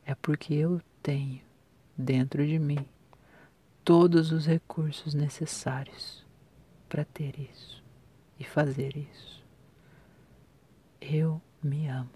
é 0.05 0.15
porque 0.15 0.55
eu 0.55 0.81
tenho 1.03 1.41
dentro 1.97 2.47
de 2.47 2.59
mim 2.59 2.87
todos 3.85 4.33
os 4.33 4.47
recursos 4.47 5.15
necessários 5.15 6.25
para 6.89 7.05
ter 7.05 7.39
isso 7.39 7.83
e 8.39 8.45
fazer 8.45 8.97
isso. 8.97 9.45
Eu 11.01 11.41
me 11.63 11.89
amo. 11.89 12.11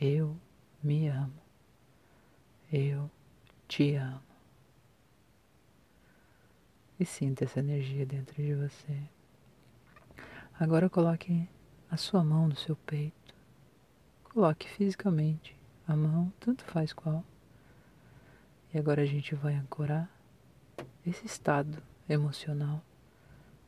Eu 0.00 0.36
me 0.82 1.08
amo. 1.08 1.40
Eu 2.70 3.10
te 3.66 3.94
amo. 3.94 4.27
E 6.98 7.04
sinta 7.04 7.44
essa 7.44 7.60
energia 7.60 8.04
dentro 8.04 8.42
de 8.42 8.54
você. 8.54 9.00
Agora 10.58 10.90
coloque 10.90 11.48
a 11.90 11.96
sua 11.96 12.24
mão 12.24 12.48
no 12.48 12.56
seu 12.56 12.74
peito. 12.74 13.34
Coloque 14.24 14.68
fisicamente 14.68 15.56
a 15.86 15.94
mão, 15.94 16.32
tanto 16.40 16.64
faz 16.64 16.92
qual. 16.92 17.24
E 18.74 18.78
agora 18.78 19.02
a 19.02 19.06
gente 19.06 19.34
vai 19.34 19.54
ancorar 19.54 20.10
esse 21.06 21.24
estado 21.26 21.82
emocional 22.08 22.82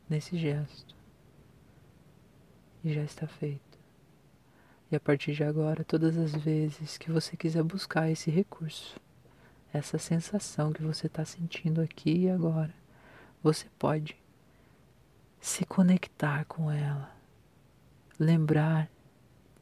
nesse 0.09 0.37
gesto. 0.37 0.95
E 2.83 2.93
já 2.93 3.03
está 3.03 3.27
feito. 3.27 3.79
E 4.91 4.95
a 4.95 4.99
partir 4.99 5.33
de 5.33 5.43
agora, 5.43 5.85
todas 5.85 6.17
as 6.17 6.33
vezes 6.35 6.97
que 6.97 7.09
você 7.09 7.37
quiser 7.37 7.63
buscar 7.63 8.11
esse 8.11 8.29
recurso, 8.29 8.99
essa 9.71 9.97
sensação 9.97 10.73
que 10.73 10.83
você 10.83 11.07
está 11.07 11.23
sentindo 11.23 11.79
aqui 11.79 12.25
e 12.25 12.29
agora, 12.29 12.73
você 13.43 13.67
pode 13.79 14.15
se 15.39 15.65
conectar 15.65 16.45
com 16.45 16.71
ela, 16.71 17.11
lembrar 18.19 18.89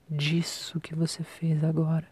disso 0.10 0.80
que 0.80 0.94
você 0.94 1.24
fez 1.24 1.64
agora, 1.64 2.08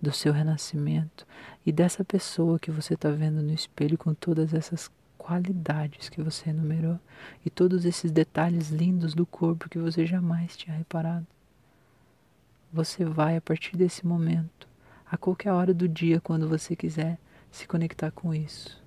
do 0.00 0.10
seu 0.10 0.32
renascimento 0.32 1.24
e 1.64 1.70
dessa 1.70 2.04
pessoa 2.04 2.58
que 2.58 2.72
você 2.72 2.94
está 2.94 3.08
vendo 3.10 3.40
no 3.40 3.52
espelho 3.52 3.96
com 3.96 4.12
todas 4.12 4.52
essas 4.52 4.90
qualidades 5.16 6.08
que 6.08 6.20
você 6.20 6.50
enumerou 6.50 6.98
e 7.46 7.50
todos 7.50 7.84
esses 7.84 8.10
detalhes 8.10 8.70
lindos 8.70 9.14
do 9.14 9.24
corpo 9.24 9.68
que 9.68 9.78
você 9.78 10.04
jamais 10.04 10.56
tinha 10.56 10.76
reparado. 10.76 11.26
Você 12.72 13.04
vai, 13.04 13.36
a 13.36 13.40
partir 13.40 13.76
desse 13.76 14.04
momento, 14.04 14.66
a 15.08 15.16
qualquer 15.16 15.52
hora 15.52 15.72
do 15.72 15.86
dia, 15.86 16.20
quando 16.20 16.48
você 16.48 16.74
quiser, 16.74 17.16
se 17.48 17.68
conectar 17.68 18.10
com 18.10 18.34
isso. 18.34 18.81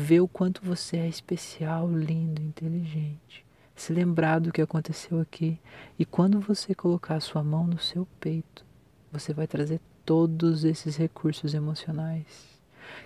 Ver 0.00 0.20
o 0.20 0.28
quanto 0.28 0.64
você 0.64 0.96
é 0.96 1.08
especial, 1.08 1.90
lindo, 1.90 2.40
inteligente. 2.40 3.44
Se 3.74 3.92
lembrar 3.92 4.38
do 4.38 4.52
que 4.52 4.62
aconteceu 4.62 5.18
aqui. 5.18 5.58
E 5.98 6.04
quando 6.04 6.38
você 6.38 6.72
colocar 6.72 7.16
a 7.16 7.20
sua 7.20 7.42
mão 7.42 7.66
no 7.66 7.80
seu 7.80 8.06
peito, 8.20 8.64
você 9.10 9.34
vai 9.34 9.48
trazer 9.48 9.80
todos 10.04 10.62
esses 10.62 10.94
recursos 10.96 11.52
emocionais 11.52 12.60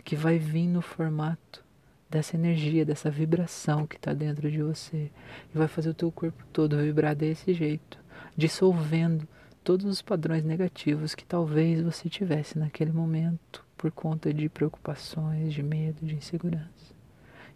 que 0.05 0.15
vai 0.15 0.39
vir 0.39 0.69
no 0.69 0.83
formato 0.83 1.65
dessa 2.11 2.37
energia, 2.37 2.85
dessa 2.85 3.11
vibração 3.11 3.87
que 3.87 3.97
está 3.97 4.13
dentro 4.13 4.51
de 4.51 4.63
você. 4.63 5.11
E 5.55 5.57
vai 5.57 5.69
fazer 5.69 5.89
o 5.89 5.95
teu 5.95 6.13
corpo 6.13 6.45
todo 6.53 6.77
vibrar 6.77 7.17
desse 7.17 7.55
jeito, 7.55 7.99
dissolvendo 8.37 9.27
todos 9.65 9.87
os 9.87 10.03
padrões 10.03 10.45
negativos 10.45 11.15
que 11.15 11.25
talvez 11.25 11.81
você 11.81 12.11
tivesse 12.11 12.59
naquele 12.59 12.93
momento 12.93 13.65
por 13.83 13.91
conta 13.91 14.33
de 14.33 14.49
preocupações, 14.49 15.53
de 15.53 15.61
medo, 15.61 16.07
de 16.07 16.15
insegurança. 16.15 16.95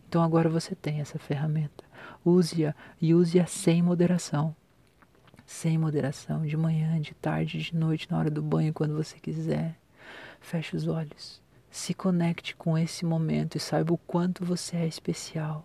Então 0.09 0.21
agora 0.21 0.49
você 0.49 0.75
tem 0.75 0.99
essa 0.99 1.21
ferramenta. 1.21 1.85
Use-a 2.25 2.75
e 3.01 3.15
use-a 3.15 3.47
sem 3.47 3.81
moderação. 3.81 4.53
Sem 5.47 5.79
moderação, 5.79 6.45
de 6.45 6.57
manhã, 6.57 7.01
de 7.01 7.15
tarde, 7.15 7.59
de 7.59 7.77
noite, 7.77 8.11
na 8.11 8.19
hora 8.19 8.29
do 8.29 8.43
banho, 8.43 8.75
quando 8.75 8.97
você 8.97 9.21
quiser. 9.21 9.79
Feche 10.41 10.75
os 10.75 10.89
olhos 10.89 11.41
se 11.71 11.93
conecte 11.93 12.57
com 12.57 12.77
esse 12.77 13.05
momento 13.05 13.57
e 13.57 13.61
saiba 13.61 13.93
o 13.93 13.99
quanto 13.99 14.45
você 14.45 14.79
é 14.79 14.87
especial. 14.87 15.65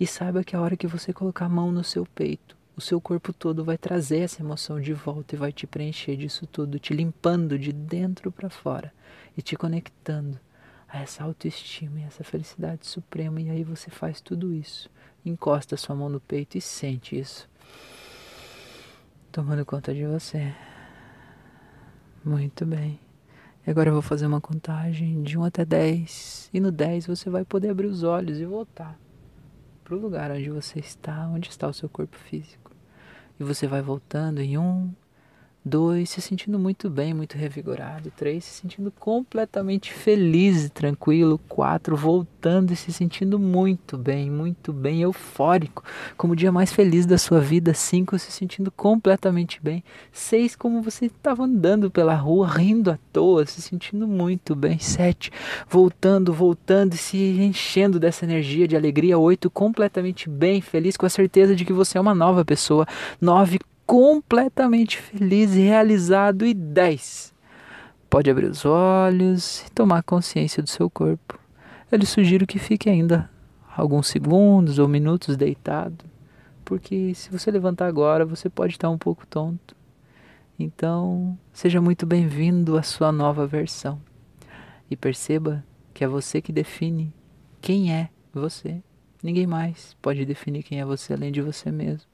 E 0.00 0.06
saiba 0.06 0.42
que 0.42 0.56
a 0.56 0.60
hora 0.60 0.76
que 0.76 0.86
você 0.86 1.12
colocar 1.12 1.44
a 1.44 1.50
mão 1.50 1.70
no 1.70 1.84
seu 1.84 2.06
peito, 2.06 2.56
o 2.80 2.82
seu 2.82 2.98
corpo 2.98 3.30
todo 3.30 3.62
vai 3.62 3.76
trazer 3.76 4.20
essa 4.20 4.40
emoção 4.40 4.80
de 4.80 4.94
volta 4.94 5.34
e 5.34 5.38
vai 5.38 5.52
te 5.52 5.66
preencher 5.66 6.16
disso 6.16 6.46
tudo, 6.46 6.78
te 6.78 6.94
limpando 6.94 7.58
de 7.58 7.74
dentro 7.74 8.32
para 8.32 8.48
fora 8.48 8.90
e 9.36 9.42
te 9.42 9.54
conectando 9.54 10.40
a 10.88 11.02
essa 11.02 11.22
autoestima 11.22 12.00
e 12.00 12.04
essa 12.04 12.24
felicidade 12.24 12.86
suprema. 12.86 13.38
E 13.38 13.50
aí 13.50 13.62
você 13.62 13.90
faz 13.90 14.22
tudo 14.22 14.54
isso. 14.54 14.88
Encosta 15.26 15.76
sua 15.76 15.94
mão 15.94 16.08
no 16.08 16.20
peito 16.20 16.56
e 16.56 16.60
sente 16.62 17.18
isso. 17.18 17.46
Tomando 19.30 19.66
conta 19.66 19.92
de 19.92 20.06
você. 20.06 20.54
Muito 22.24 22.64
bem. 22.64 22.98
E 23.66 23.70
agora 23.70 23.90
eu 23.90 23.92
vou 23.92 24.02
fazer 24.02 24.24
uma 24.24 24.40
contagem 24.40 25.22
de 25.22 25.36
1 25.36 25.44
até 25.44 25.66
10. 25.66 26.48
E 26.54 26.58
no 26.58 26.72
10 26.72 27.08
você 27.08 27.28
vai 27.28 27.44
poder 27.44 27.68
abrir 27.68 27.88
os 27.88 28.02
olhos 28.04 28.40
e 28.40 28.46
voltar 28.46 28.98
para 29.84 29.94
o 29.94 30.00
lugar 30.00 30.30
onde 30.30 30.48
você 30.48 30.78
está, 30.78 31.28
onde 31.28 31.50
está 31.50 31.68
o 31.68 31.74
seu 31.74 31.90
corpo 31.90 32.16
físico. 32.16 32.59
E 33.40 33.42
você 33.42 33.66
vai 33.66 33.80
voltando 33.80 34.38
em 34.40 34.58
1, 34.58 34.92
Dois, 35.62 36.08
se 36.08 36.22
sentindo 36.22 36.58
muito 36.58 36.88
bem, 36.88 37.12
muito 37.12 37.36
revigorado. 37.36 38.10
Três, 38.16 38.44
se 38.44 38.62
sentindo 38.62 38.90
completamente 38.90 39.92
feliz 39.92 40.64
e 40.64 40.70
tranquilo. 40.70 41.38
Quatro, 41.48 41.94
voltando 41.94 42.72
e 42.72 42.76
se 42.76 42.90
sentindo 42.90 43.38
muito 43.38 43.98
bem, 43.98 44.30
muito 44.30 44.72
bem, 44.72 45.02
eufórico, 45.02 45.84
como 46.16 46.32
o 46.32 46.36
dia 46.36 46.50
mais 46.50 46.72
feliz 46.72 47.04
da 47.04 47.18
sua 47.18 47.40
vida. 47.40 47.74
Cinco, 47.74 48.18
se 48.18 48.32
sentindo 48.32 48.70
completamente 48.70 49.60
bem. 49.62 49.84
Seis, 50.10 50.56
como 50.56 50.80
você 50.80 51.06
estava 51.06 51.44
andando 51.44 51.90
pela 51.90 52.14
rua, 52.14 52.48
rindo 52.48 52.90
à 52.90 52.98
toa, 53.12 53.44
se 53.44 53.60
sentindo 53.60 54.08
muito 54.08 54.54
bem. 54.54 54.78
Sete, 54.78 55.30
voltando, 55.68 56.32
voltando 56.32 56.94
e 56.94 56.96
se 56.96 57.18
enchendo 57.18 58.00
dessa 58.00 58.24
energia 58.24 58.66
de 58.66 58.76
alegria. 58.76 59.18
Oito, 59.18 59.50
completamente 59.50 60.26
bem, 60.26 60.62
feliz, 60.62 60.96
com 60.96 61.04
a 61.04 61.10
certeza 61.10 61.54
de 61.54 61.66
que 61.66 61.72
você 61.72 61.98
é 61.98 62.00
uma 62.00 62.14
nova 62.14 62.46
pessoa. 62.46 62.86
Nove, 63.20 63.58
completamente 63.90 64.98
feliz 64.98 65.52
realizado. 65.52 66.46
E 66.46 66.54
10. 66.54 67.34
Pode 68.08 68.30
abrir 68.30 68.46
os 68.46 68.64
olhos 68.64 69.66
e 69.66 69.70
tomar 69.72 70.04
consciência 70.04 70.62
do 70.62 70.68
seu 70.68 70.88
corpo. 70.88 71.36
Eu 71.90 71.98
lhe 71.98 72.06
sugiro 72.06 72.46
que 72.46 72.60
fique 72.60 72.88
ainda 72.88 73.28
alguns 73.76 74.06
segundos 74.06 74.78
ou 74.78 74.86
minutos 74.86 75.36
deitado, 75.36 76.04
porque 76.64 77.12
se 77.16 77.32
você 77.32 77.50
levantar 77.50 77.88
agora, 77.88 78.24
você 78.24 78.48
pode 78.48 78.74
estar 78.74 78.88
um 78.88 78.98
pouco 78.98 79.26
tonto. 79.26 79.74
Então, 80.56 81.36
seja 81.52 81.80
muito 81.80 82.06
bem-vindo 82.06 82.78
à 82.78 82.84
sua 82.84 83.10
nova 83.10 83.44
versão. 83.44 84.00
E 84.88 84.94
perceba 84.94 85.64
que 85.92 86.04
é 86.04 86.06
você 86.06 86.40
que 86.40 86.52
define 86.52 87.12
quem 87.60 87.92
é 87.92 88.08
você. 88.32 88.84
Ninguém 89.20 89.48
mais 89.48 89.96
pode 90.00 90.24
definir 90.24 90.62
quem 90.62 90.78
é 90.78 90.84
você 90.84 91.12
além 91.12 91.32
de 91.32 91.42
você 91.42 91.72
mesmo 91.72 92.09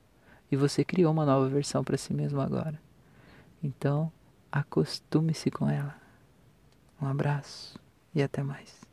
e 0.51 0.57
você 0.57 0.85
criou 0.85 1.13
uma 1.13 1.27
nova 1.27 1.49
versão 1.49 1.83
para 1.83 1.97
si 1.97 2.15
mesmo 2.15 2.41
agora. 2.41 2.81
Então, 3.63 4.13
acostume-se 4.51 5.51
com 5.51 5.69
ela. 5.69 5.95
Um 7.01 7.07
abraço 7.07 7.79
e 8.15 8.23
até 8.23 8.43
mais. 8.43 8.86